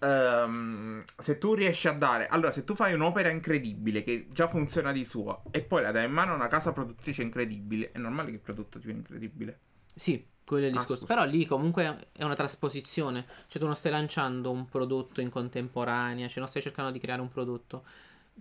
[0.00, 2.26] Ehm, se tu riesci a dare...
[2.26, 6.04] Allora, se tu fai un'opera incredibile che già funziona di suo e poi la dai
[6.04, 9.58] in mano a una casa produttrice incredibile, è normale che il prodotto divenga incredibile.
[9.94, 11.04] Sì, quello è il Ah, discorso.
[11.06, 11.14] scusa.
[11.14, 13.24] Però lì comunque è una trasposizione.
[13.46, 17.22] Cioè tu non stai lanciando un prodotto in contemporanea, cioè non stai cercando di creare
[17.22, 17.84] un prodotto.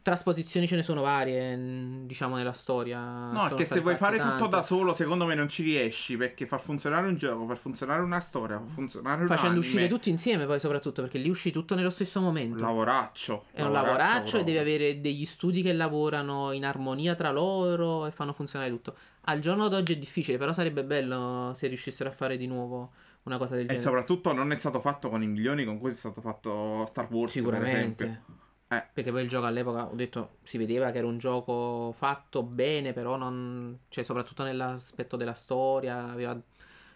[0.03, 2.99] Trasposizioni ce ne sono varie, mh, diciamo, nella storia.
[3.29, 4.49] No, Sono che se vuoi fare tutto tante.
[4.49, 6.17] da solo, secondo me non ci riesci.
[6.17, 9.87] Perché far funzionare un gioco, far funzionare una storia, far funzionare un Facendo anime, uscire
[9.87, 12.63] tutti insieme poi soprattutto, perché lì usci tutto nello stesso momento.
[12.63, 13.45] Lavoraccio.
[13.51, 14.43] È un lavoraccio e proprio.
[14.43, 18.95] devi avere degli studi che lavorano in armonia tra loro e fanno funzionare tutto.
[19.25, 22.91] Al giorno d'oggi è difficile, però sarebbe bello se riuscissero a fare di nuovo
[23.23, 23.83] una cosa del E genere.
[23.85, 27.33] soprattutto non è stato fatto con i milioni con cui è stato fatto Star Wars.
[27.33, 28.23] Sicuramente.
[28.71, 28.83] Eh.
[28.93, 32.93] Perché poi il gioco all'epoca, ho detto, si vedeva che era un gioco fatto bene,
[32.93, 33.77] però non...
[33.89, 36.39] Cioè, soprattutto nell'aspetto della storia, aveva...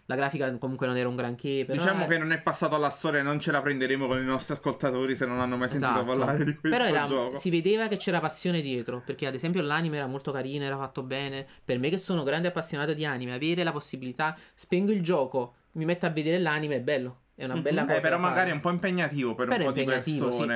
[0.08, 1.82] La grafica comunque non era un granché, però...
[1.82, 4.54] Diciamo eh, che non è passato alla storia, non ce la prenderemo con i nostri
[4.54, 6.06] ascoltatori se non hanno mai sentito esatto.
[6.06, 7.36] parlare di questo Però era- gioco.
[7.36, 11.02] si vedeva che c'era passione dietro, perché ad esempio l'anime era molto carino, era fatto
[11.02, 11.44] bene.
[11.64, 15.84] Per me che sono grande appassionato di anime, avere la possibilità, spengo il gioco, mi
[15.84, 17.22] metto a vedere l'anime, è bello.
[17.34, 17.62] È una Mhm.
[17.62, 17.98] bella Eh, cosa.
[17.98, 20.46] Eh, però magari è un po' impegnativo per un Però è po' di impegnativo, sì.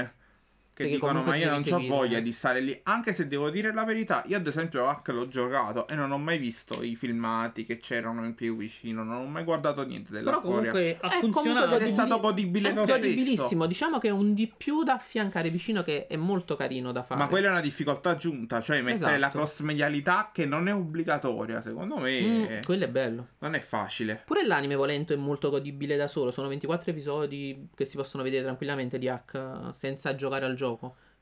[0.82, 1.88] Che Perché dicono comunque ma io non ho seguire".
[1.88, 5.28] voglia di stare lì, anche se devo dire la verità, io ad esempio Hack l'ho
[5.28, 9.26] giocato e non ho mai visto i filmati che c'erano in più vicino, non ho
[9.26, 10.70] mai guardato niente della Però storia.
[10.70, 11.76] comunque ha Eh, comunque funzionato.
[11.76, 12.98] Ed è stato godibile È lo stesso.
[12.98, 17.02] godibilissimo, diciamo che è un di più da affiancare vicino che è molto carino da
[17.02, 17.20] fare.
[17.20, 19.36] Ma quella è una difficoltà aggiunta, cioè mettere la Esatto.
[19.38, 23.26] cross medialità che non è obbligatoria, secondo me Mm, quello è bello.
[23.38, 24.22] non è facile.
[24.24, 28.42] Pure l'anime volento è molto godibile da solo, sono 24 episodi che si possono vedere
[28.44, 30.69] tranquillamente di Hack senza giocare al gioco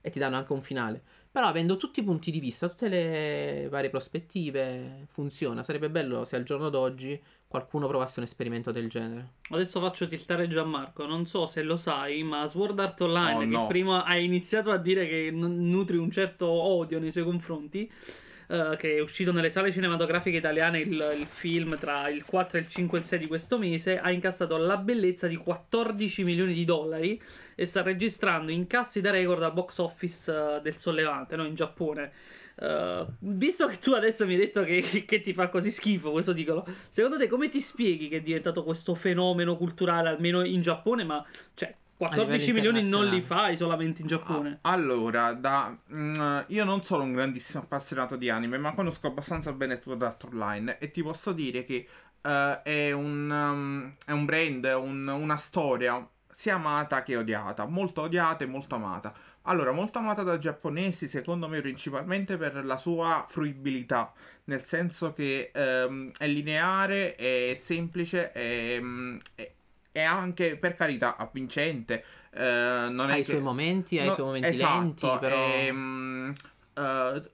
[0.00, 1.02] e ti danno anche un finale.
[1.30, 5.62] Però avendo tutti i punti di vista, tutte le varie prospettive, funziona.
[5.62, 9.32] Sarebbe bello se al giorno d'oggi qualcuno provasse un esperimento del genere.
[9.50, 11.06] Adesso faccio tiltare Gianmarco.
[11.06, 13.66] Non so se lo sai, ma Sword Art Online, Oh, che no.
[13.66, 17.90] prima hai iniziato a dire che n- nutri un certo odio nei suoi confronti.
[18.48, 22.66] Eh, che è uscito nelle sale cinematografiche italiane il, il film tra il 4, il
[22.66, 23.98] 5 e il 6 di questo mese.
[23.98, 27.20] Ha incassato la bellezza di 14 milioni di dollari
[27.54, 31.44] e sta registrando incassi da record al box office eh, del sollevante, no?
[31.44, 32.12] in Giappone.
[32.60, 36.32] Eh, visto che tu adesso mi hai detto che, che ti fa così schifo questo
[36.32, 41.04] titolo, secondo te come ti spieghi che è diventato questo fenomeno culturale, almeno in Giappone?
[41.04, 41.24] Ma
[41.54, 44.58] cioè, 14 livello milioni non li fai solamente in Giappone.
[44.62, 49.52] Ah, Allora, da, mm, io non sono un grandissimo appassionato di anime, ma conosco abbastanza
[49.52, 51.86] bene Sword Art Online e ti posso dire che
[52.22, 58.02] eh, è, un, um, è un brand, un- una storia sia amata che odiata, molto
[58.02, 59.12] odiata e molto amata.
[59.42, 64.12] Allora, molto amata dai giapponesi, secondo me principalmente per la sua fruibilità,
[64.44, 69.52] nel senso che ehm, è lineare, è semplice, è, mm, è-
[69.92, 72.04] è anche, per carità, avvincente.
[72.30, 75.18] eh, non è Ha i che- suoi momenti, ha i No, suoi momenti esatto, lenti,
[75.18, 75.36] però...
[75.36, 76.34] ehm,
[76.74, 77.30] eh,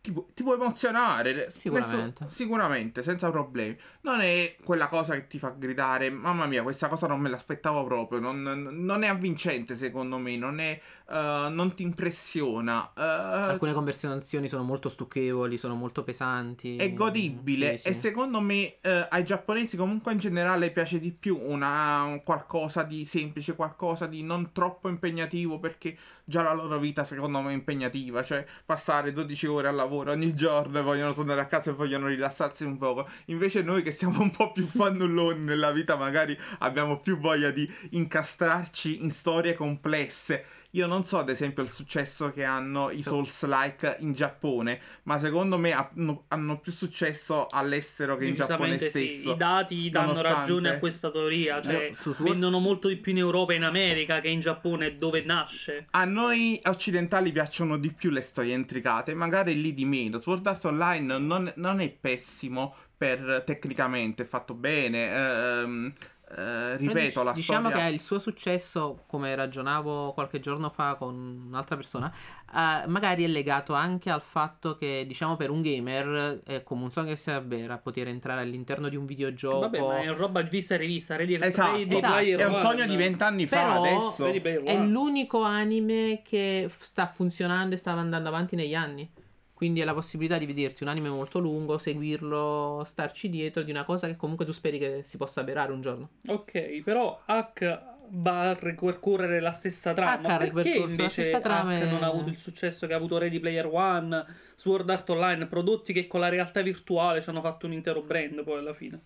[0.00, 1.50] ti, pu- ti può emozionare.
[1.50, 2.24] Sicuramente.
[2.24, 3.76] Nessun- sicuramente, senza problemi.
[4.02, 7.84] Non è quella cosa che ti fa gridare, mamma mia, questa cosa non me l'aspettavo
[7.84, 8.18] proprio.
[8.20, 10.36] Non, non è avvincente, secondo me.
[10.36, 10.80] Non, è,
[11.10, 12.92] eh, non ti impressiona.
[12.94, 16.76] eh, Alcune conversazioni sono molto stucchevoli, sono molto pesanti.
[16.76, 18.00] è godibile Sì, e sì.
[18.00, 23.06] secondo me eh, ai giapponesi comunque in generale piace di più una, un qualcosa di
[23.06, 28.22] semplice, qualcosa di non troppo impegnativo perché già la loro vita secondo me è impegnativa,
[28.22, 32.08] cioè passare 12 ore al lavoro ogni giorno e vogliono tornare a casa e vogliono
[32.08, 33.08] rilassarsi un poco.
[33.26, 37.66] Invece noi che siamo un po' più fannulloni nella vita magari abbiamo più voglia di
[37.92, 40.44] incastrarci in storie complesse.
[40.78, 45.58] Io non so ad esempio il successo che hanno i Souls-like in Giappone, ma secondo
[45.58, 49.32] me hanno, hanno più successo all'estero che in Giappone Decisamente sì, stesso.
[49.32, 51.60] I dati danno Nonostante- ragione a questa teoria.
[51.60, 54.38] Cioè, Io su Sword- vendono molto di più in Europa e in America che in
[54.38, 55.86] Giappone, dove nasce.
[55.90, 60.18] A noi occidentali piacciono di più le storie intricate, magari lì di meno.
[60.18, 65.12] Sword Art Online non, non è pessimo per tecnicamente, è fatto bene.
[65.12, 65.92] ehm,
[66.36, 67.86] eh, ripeto, dic- la diciamo storia...
[67.86, 72.12] che il suo successo, come ragionavo qualche giorno fa con un'altra persona,
[72.54, 76.90] eh, magari è legato anche al fatto che, diciamo, per un gamer è come un
[76.90, 79.60] sogno che sia vera poter entrare all'interno di un videogioco.
[79.60, 81.16] Vabbè, ma è roba vista e rivista.
[81.16, 82.12] Ready Esatto, Ready esatto.
[82.12, 84.26] Player è un sogno di vent'anni fa Però- adesso.
[84.26, 89.10] È l'unico anime che sta funzionando e sta andando avanti negli anni.
[89.58, 93.82] Quindi è la possibilità di vederti un anime molto lungo, seguirlo, starci dietro di una
[93.82, 96.10] cosa che comunque tu speri che si possa avverare un giorno.
[96.28, 100.12] Ok, però Hack va a ripercorrere la stessa trama.
[100.12, 102.86] Hack ha Perché ripercorso la invece stessa trama Hack e- non ha avuto il successo
[102.86, 107.20] che ha avuto Ready Player One, Sword Art Online, prodotti che con la realtà virtuale
[107.20, 109.00] ci hanno fatto un intero brand poi alla fine.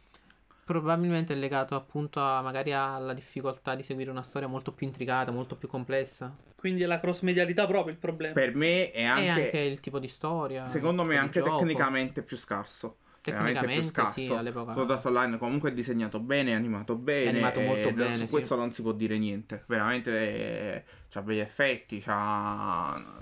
[0.64, 5.30] Probabilmente è legato appunto a, magari alla difficoltà di seguire una storia molto più intricata,
[5.32, 6.34] molto più complessa.
[6.54, 8.32] Quindi è la cross medialità proprio il problema.
[8.34, 10.66] Per me è anche, e anche il tipo di storia.
[10.66, 12.98] secondo me, tipo anche tecnicamente più scarso.
[13.24, 14.36] Veramente più Tecnicamente sì, scarso.
[14.36, 14.72] all'epoca.
[14.72, 17.28] Sword Art Online comunque è disegnato bene, è animato bene.
[17.30, 18.32] animato molto e bene, Su sì.
[18.32, 19.64] questo non si può dire niente.
[19.66, 23.20] Veramente eh, c'ha begli effetti, c'ha...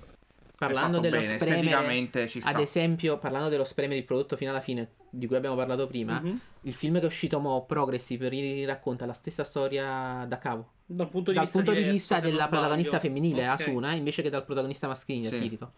[0.57, 2.51] Parlando è dello bene, spremere, esteticamente ci sta.
[2.51, 6.21] Ad esempio, parlando dello spremere il prodotto fino alla fine, di cui abbiamo parlato prima,
[6.21, 6.41] Mhm.
[6.63, 10.71] il film che è uscito mo, Progressive, ri- racconta la stessa storia da capo.
[10.87, 12.49] Dal punto di dal vista, punto di vista della sbaglio.
[12.51, 13.61] protagonista femminile, Ok.
[13.61, 15.39] Asuna, invece che dal protagonista maschile, Sì.
[15.41, 15.73] Kirito.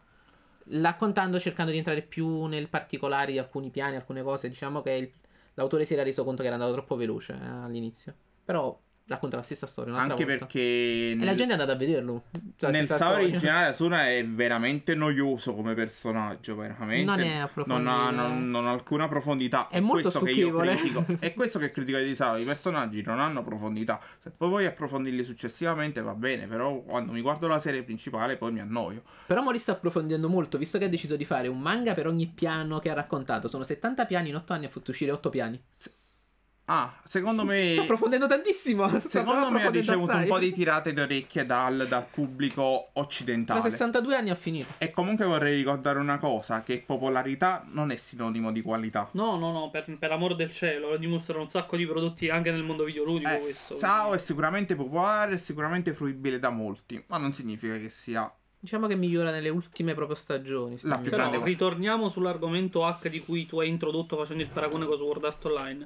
[0.68, 5.10] Raccontando, cercando di entrare più nel particolare di alcuni piani, alcune cose, diciamo che il-
[5.54, 8.14] l'autore si era reso conto che era andato troppo veloce eh, all'inizio.
[8.44, 10.38] Però racconta la stessa storia, un'altra Anche volta.
[10.46, 12.24] perché E la nel- gente è andata a vederlo.
[12.56, 13.26] Cioè, nel storia.
[13.26, 17.04] originale Asuna è veramente noioso come personaggio, veramente.
[17.04, 17.90] Non è non approfondito.
[17.90, 19.68] ha, non- non ha alcuna profondità.
[19.68, 21.18] È molto che io stucchevole.
[21.20, 22.38] È questo che critico di Sawa.
[22.38, 24.00] I personaggi non hanno profondità.
[24.18, 28.52] Se poi vuoi approfondirli successivamente va bene, però quando mi guardo la serie principale poi
[28.52, 29.02] mi annoio.
[29.26, 32.26] Però Mori sta approfondendo molto, visto che ha deciso di fare un manga per ogni
[32.28, 33.48] piano che ha raccontato.
[33.48, 35.60] Sono 70 piani in 8 anni, ha fatto uscire 8 piani.
[36.74, 37.72] Ah, secondo me...
[37.72, 38.88] Sto approfondendo tantissimo.
[38.98, 40.26] sto Secondo me ha ricevuto un assai.
[40.28, 43.60] po' di tirate d'orecchie dal, dal pubblico Da occidentale.
[43.60, 44.72] 62 anni ha finito.
[44.78, 49.08] E comunque vorrei ricordare una cosa, che popolarità non è sinonimo di qualità.
[49.12, 52.50] No, no, no, per, per amor del cielo, lo dimostrano un sacco di prodotti anche
[52.50, 53.76] nel mondo videoludico Eh, questo.
[53.76, 58.32] Sao è sicuramente popolare, è sicuramente fruibile da molti, ma non significa che sia...
[58.58, 60.78] Diciamo che migliora nelle ultime proprio stagioni.
[60.78, 61.10] sta La più.
[61.10, 65.24] Però grande- ritorniamo sull'argomento H di cui tu hai introdotto facendo il paragone con Sword
[65.24, 65.84] Art Online.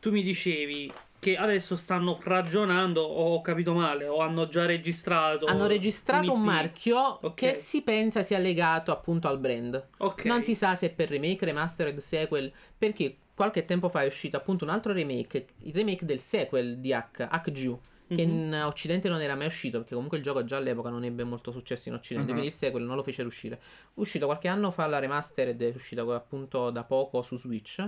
[0.00, 5.46] Tu mi dicevi che adesso stanno ragionando, o ho capito male, o hanno già registrato.
[5.46, 6.44] Hanno registrato un IP.
[6.44, 7.34] marchio Ok.
[7.34, 9.88] che si pensa sia legato appunto al brand.
[9.98, 10.24] Ok.
[10.26, 14.64] Non si sa se per remake, remastered, sequel, perché qualche tempo fa è uscito appunto
[14.64, 17.78] un altro remake, il remake del sequel di Hack, Hack che
[18.14, 18.18] Mhm.
[18.20, 21.50] in Occidente non era mai uscito, perché comunque il gioco già all'epoca non ebbe molto
[21.50, 22.36] successo in Occidente, Mhm.
[22.38, 23.60] quindi il sequel non lo fecero uscire.
[23.94, 27.84] Uscito qualche anno fa la remastered, è uscita appunto da poco su Switch.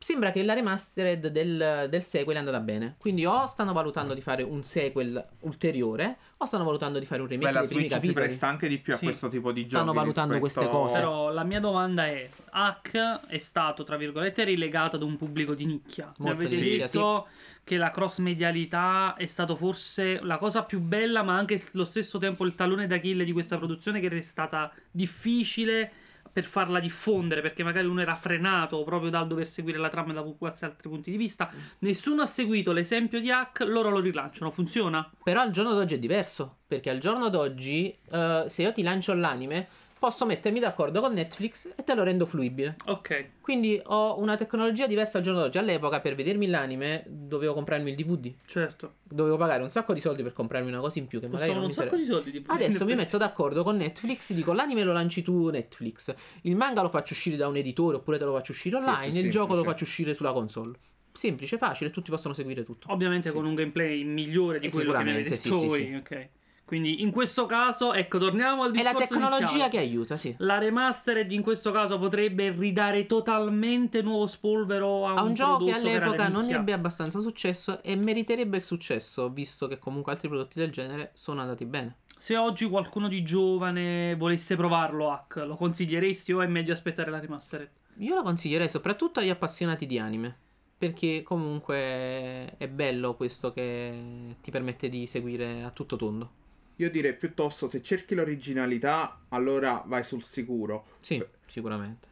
[0.00, 2.94] Sembra che la remastered del, del sequel è andata bene.
[2.98, 7.26] Quindi o stanno valutando di fare un sequel ulteriore, o stanno valutando di fare un
[7.26, 8.26] remake Beh, la dei primi Switch si capitoli.
[8.26, 9.04] presta anche di più a Sì.
[9.04, 9.74] questo tipo di giochi.
[9.74, 11.00] Stanno valutando rispetto- queste cose.
[11.00, 15.66] Però la mia domanda è: Hack è stato, tra virgolette, rilegato ad un pubblico di
[15.66, 16.06] nicchia.
[16.18, 17.26] Mi Molto avete di nicchia, detto
[17.64, 22.18] che la cross medialità è stato forse la cosa più bella, ma anche allo stesso
[22.18, 25.90] tempo il tallone d'Achille di questa produzione, che è stata difficile
[26.38, 30.22] per farla diffondere, perché magari uno era frenato proprio dal dover seguire la trama da
[30.22, 31.50] quasi altri punti di vista.
[31.80, 34.52] Nessuno ha seguito l'esempio di Hack, loro lo rilanciano.
[34.52, 35.10] Funziona?
[35.24, 39.14] Però al giorno d'oggi è diverso, perché al giorno d'oggi, eh, se io ti lancio
[39.14, 39.66] l'anime,
[39.98, 42.76] posso mettermi d'accordo con Netflix e te lo rendo fruibile.
[42.86, 43.30] Ok.
[43.40, 45.58] Quindi ho una tecnologia diversa al giorno d'oggi.
[45.58, 48.32] All'epoca, per vedermi l'anime, dovevo comprarmi il DVD.
[48.46, 48.94] Certo.
[49.02, 51.66] Dovevo pagare un sacco di soldi per comprarmi una cosa in più che magari Costano
[51.66, 52.30] non un mi sacco di soldi.
[52.30, 56.82] Tipo, Adesso mi metto d'accordo con Netflix, dico l'anime lo lanci tu Netflix, il manga
[56.82, 59.30] lo faccio uscire da un editore oppure te lo faccio uscire Sì, online, più il
[59.30, 60.78] gioco lo faccio uscire sulla console.
[61.12, 62.92] Semplice, facile, tutti possono seguire tutto.
[62.92, 65.90] Ovviamente con un gameplay migliore di Eh, quello che mi avete sicuramente, detto sì, sì,
[65.90, 66.28] voi, ok.
[66.68, 69.70] Quindi in questo caso, ecco, torniamo al È la discorso tecnologia iniziale.
[69.70, 70.34] che aiuta, sì.
[70.40, 75.72] La remastered in questo caso potrebbe ridare totalmente nuovo spolvero a, a un gioco che
[75.72, 80.70] all'epoca non ebbe abbastanza successo e meriterebbe il successo, visto che comunque altri prodotti del
[80.70, 82.00] genere sono andati bene.
[82.18, 87.18] Se oggi qualcuno di giovane volesse provarlo, Hack, lo consiglieresti o è meglio aspettare la
[87.18, 87.70] remastered?
[88.00, 90.36] Io la consiglierei soprattutto agli appassionati di anime,
[90.76, 96.32] perché comunque è bello questo che ti permette di seguire a tutto tondo.
[96.80, 100.86] Io direi piuttosto se cerchi l'originalità, allora vai sul sicuro.
[101.00, 102.07] Sì, sicuramente.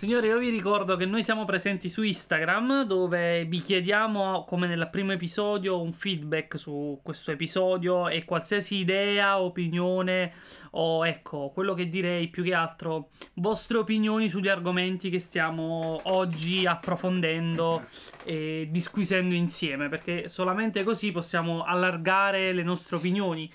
[0.00, 4.88] Signore, io vi ricordo che noi siamo presenti su Instagram dove vi chiediamo, come nel
[4.90, 10.32] primo episodio, un feedback su questo episodio e qualsiasi idea, opinione
[10.70, 16.64] o ecco, quello che direi più che altro, vostre opinioni sugli argomenti che stiamo oggi
[16.64, 17.84] approfondendo
[18.24, 23.52] e disquisendo insieme, perché solamente così possiamo allargare le nostre opinioni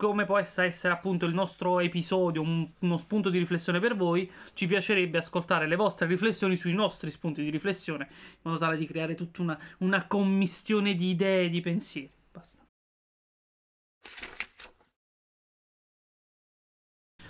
[0.00, 4.66] come può essere appunto il nostro episodio, un- uno spunto di riflessione per voi, ci
[4.66, 9.14] piacerebbe ascoltare le vostre riflessioni sui nostri spunti di riflessione, in modo tale di creare
[9.14, 12.10] tutta una, una commistione di idee e di pensieri.
[12.32, 12.64] Basta.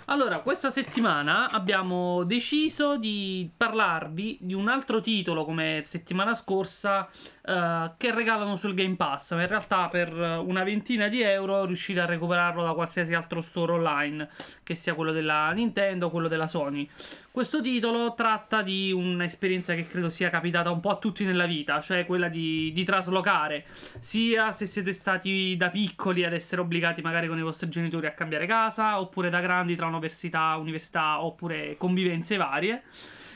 [0.05, 7.07] Allora, questa settimana abbiamo deciso di parlarvi di un altro titolo come settimana scorsa
[7.43, 11.99] eh, che regalano sul Game Pass, ma in realtà per una ventina di euro riuscite
[11.99, 14.29] a recuperarlo da qualsiasi altro store online,
[14.63, 16.89] che sia quello della Nintendo o quello della Sony.
[17.33, 21.79] Questo titolo tratta di un'esperienza che credo sia capitata un po' a tutti nella vita,
[21.79, 23.63] cioè quella di, di traslocare,
[24.01, 28.11] sia se siete stati da piccoli ad essere obbligati magari con i vostri genitori a
[28.11, 32.83] cambiare casa, oppure da grandi tra università, università, oppure convivenze varie.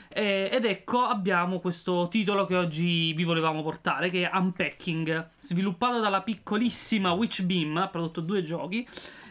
[0.10, 6.02] Eh, ed ecco abbiamo questo titolo che oggi vi volevamo portare, che è Unpacking, sviluppato
[6.02, 8.86] dalla piccolissima Witchbeam, ha prodotto due giochi,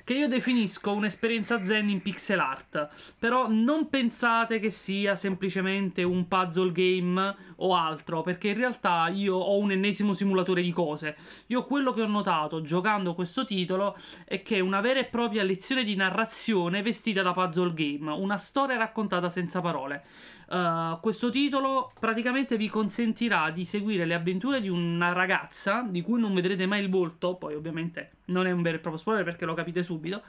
[0.04, 2.88] che io definisco un'esperienza zen in pixel art.
[3.18, 9.36] Però non pensate che sia semplicemente un puzzle game o altro, perché in realtà io
[9.36, 11.16] ho un ennesimo simulatore di cose.
[11.46, 13.96] Io quello che ho notato giocando questo titolo
[14.26, 18.36] è che è una vera e propria lezione di narrazione vestita da puzzle game, una
[18.36, 20.04] storia raccontata senza parole.
[20.48, 26.20] Uh, questo titolo praticamente vi consentirà di seguire le avventure di una ragazza di cui
[26.20, 29.44] non vedrete mai il volto, poi ovviamente non è un vero e proprio spoiler perché
[29.44, 30.22] lo capite subito,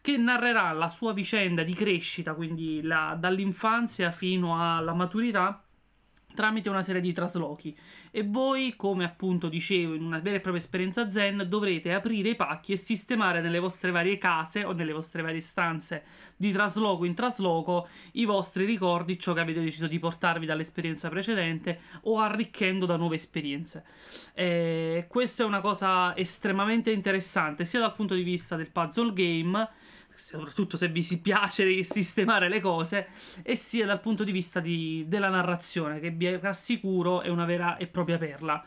[0.00, 5.62] che narrerà la sua vicenda di crescita, quindi la- dall'infanzia fino alla maturità,
[6.34, 7.76] tramite una serie di traslochi
[8.14, 12.34] e voi, come appunto dicevo in una vera e propria esperienza zen, dovrete aprire i
[12.36, 16.04] pacchi e sistemare nelle vostre varie case o nelle vostre varie stanze
[16.36, 21.80] di trasloco in trasloco i vostri ricordi, ciò che avete deciso di portarvi dall'esperienza precedente
[22.02, 23.82] o arricchendo da nuove esperienze.
[24.34, 29.68] E questa è una cosa estremamente interessante sia dal punto di vista del puzzle game
[30.14, 33.08] soprattutto se vi si piace sistemare le cose,
[33.42, 37.76] e sia dal punto di vista di, della narrazione, che vi assicuro è una vera
[37.76, 38.64] e propria perla.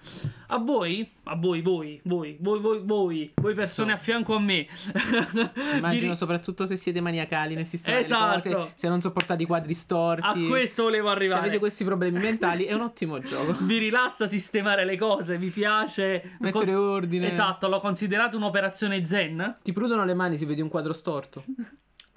[0.47, 3.95] A voi, a voi, voi, voi, voi, voi, voi, voi persone so.
[3.95, 4.67] a fianco a me.
[5.75, 6.15] Immagino vi...
[6.15, 8.49] soprattutto se siete maniacali nel sistema esatto.
[8.49, 10.45] cose, se non sopportate i quadri storti.
[10.45, 11.41] A questo volevo arrivare.
[11.41, 13.53] Se avete questi problemi mentali è un ottimo gioco.
[13.65, 16.83] Vi rilassa sistemare le cose, vi piace mettere con...
[16.83, 17.27] ordine.
[17.27, 19.57] Esatto, l'ho considerato un'operazione zen.
[19.63, 21.34] Ti prudono le mani se vedi un quadro storto.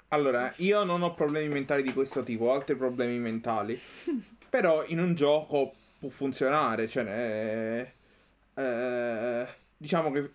[0.09, 3.79] Allora, io non ho problemi mentali di questo tipo, ho altri problemi mentali.
[4.49, 7.93] Però in un gioco può funzionare, cioè
[8.55, 9.47] eh, eh,
[9.77, 10.31] diciamo che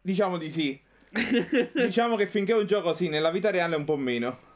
[0.00, 0.80] diciamo di sì.
[1.74, 4.50] diciamo che finché è un gioco sì, nella vita reale è un po' meno.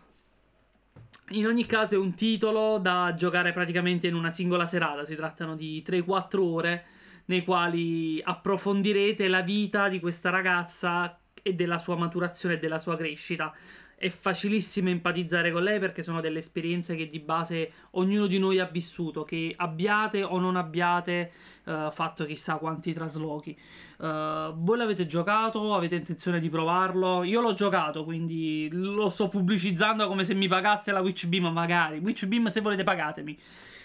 [1.31, 5.57] In ogni caso è un titolo da giocare praticamente in una singola serata, si trattano
[5.57, 6.85] di 3-4 ore
[7.27, 12.97] nei quali approfondirete la vita di questa ragazza e della sua maturazione e della sua
[12.97, 13.55] crescita.
[13.95, 18.59] È facilissimo empatizzare con lei perché sono delle esperienze che di base ognuno di noi
[18.59, 21.31] ha vissuto, che abbiate o non abbiate
[21.65, 23.57] uh, fatto chissà quanti traslochi.
[23.99, 25.75] Uh, voi l'avete giocato?
[25.75, 27.23] Avete intenzione di provarlo?
[27.23, 31.99] Io l'ho giocato, quindi lo sto pubblicizzando come se mi pagasse la Witchbeam, magari.
[31.99, 33.39] Witchbeam, se volete, pagatemi.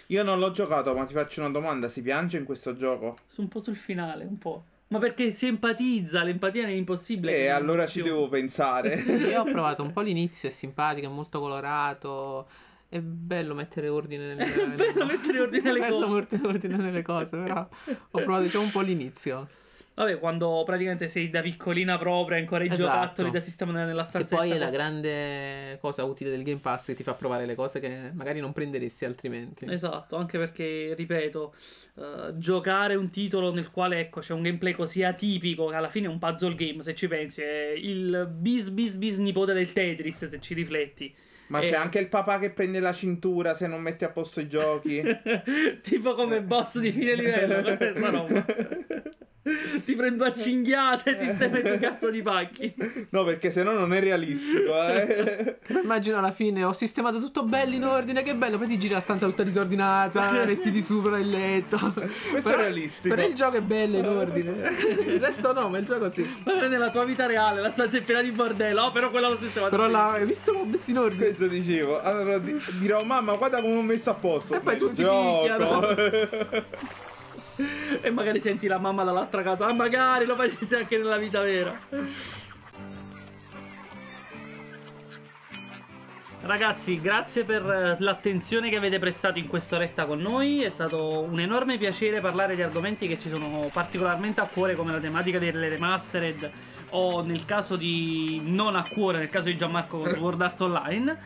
[0.07, 3.15] Io non l'ho giocato, ma ti faccio una domanda: si piange in questo gioco?
[3.37, 4.63] Un po' sul finale, un po'.
[4.91, 7.33] Ma perché si empatizza, l'empatia è impossibile.
[7.33, 8.95] E eh, allora ci devo pensare.
[8.99, 12.47] Io ho provato un po' l'inizio, è simpatico, è molto colorato.
[12.89, 14.73] È bello mettere ordine nelle cose.
[14.83, 15.93] È bello mettere ordine nelle cose.
[15.93, 19.47] È bello mettere ordine nelle cose, però ho provato diciamo un po' l'inizio.
[19.93, 22.81] Vabbè, quando praticamente sei da piccolina proprio, ancora i esatto.
[22.81, 24.35] giocattoli da sistemare nella stanza.
[24.35, 27.55] Che poi è la grande cosa utile del Game Pass che ti fa provare le
[27.55, 29.69] cose che magari non prenderesti altrimenti.
[29.69, 31.53] Esatto, anche perché, ripeto,
[31.95, 36.07] uh, giocare un titolo nel quale ecco, c'è un gameplay così atipico che alla fine
[36.07, 40.25] è un puzzle game, se ci pensi, è il bis bis bis nipote del Tetris,
[40.25, 41.13] se ci rifletti.
[41.47, 41.69] Ma e...
[41.69, 45.03] c'è anche il papà che prende la cintura se non metti a posto i giochi.
[45.83, 48.45] tipo come boss di fine livello, questa roba.
[49.83, 52.73] Ti prendo a cinghiate, sistema di cazzo di pacchi.
[53.09, 55.57] No, perché se no non è realistico, eh.
[55.81, 58.99] Immagino alla fine ho sistemato tutto bello in ordine, che bello, poi ti giri la
[58.99, 61.77] stanza tutta disordinata, vestiti sopra il letto.
[61.77, 63.15] Questo però, è realistico.
[63.15, 64.49] Però il gioco è bello in ordine.
[65.05, 66.27] Il resto no, ma il gioco sì.
[66.43, 69.37] Ma nella tua vita reale la stanza è piena di bordello, oh, però quella l'ho
[69.37, 69.75] sistemata.
[69.75, 71.25] Però là, hai visto come ho messo in ordine?
[71.25, 72.01] Questo dicevo.
[72.01, 72.39] Allora
[72.79, 74.55] dirò, mamma, guarda come ho messo a posto.
[74.55, 75.79] E poi tutti picchiano.
[78.01, 79.65] E magari senti la mamma dall'altra casa.
[79.65, 81.79] Ah, magari lo facessi anche nella vita vera.
[86.43, 90.63] Ragazzi, grazie per l'attenzione che avete prestato in quest'oretta con noi.
[90.63, 94.91] È stato un enorme piacere parlare di argomenti che ci sono particolarmente a cuore, come
[94.91, 96.51] la tematica delle remastered,
[96.89, 101.19] o nel caso di non a cuore, nel caso di Gianmarco Sword Art Online.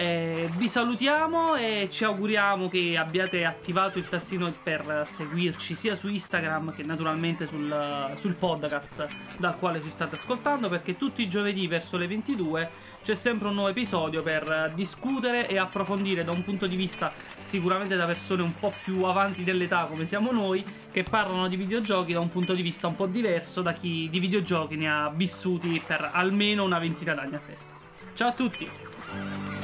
[0.00, 6.08] Eh, vi salutiamo e ci auguriamo che abbiate attivato il tastino per seguirci sia su
[6.08, 11.66] Instagram che naturalmente sul, sul podcast dal quale ci state ascoltando perché tutti i giovedì
[11.66, 12.70] verso le 22
[13.02, 17.12] c'è sempre un nuovo episodio per discutere e approfondire da un punto di vista
[17.42, 22.14] sicuramente da persone un po' più avanti dell'età come siamo noi che parlano di videogiochi
[22.14, 25.78] da un punto di vista un po' diverso da chi di videogiochi ne ha vissuti
[25.86, 27.72] per almeno una ventina d'anni a testa.
[28.14, 29.59] Ciao a tutti!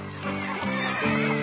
[1.00, 1.35] Thank you.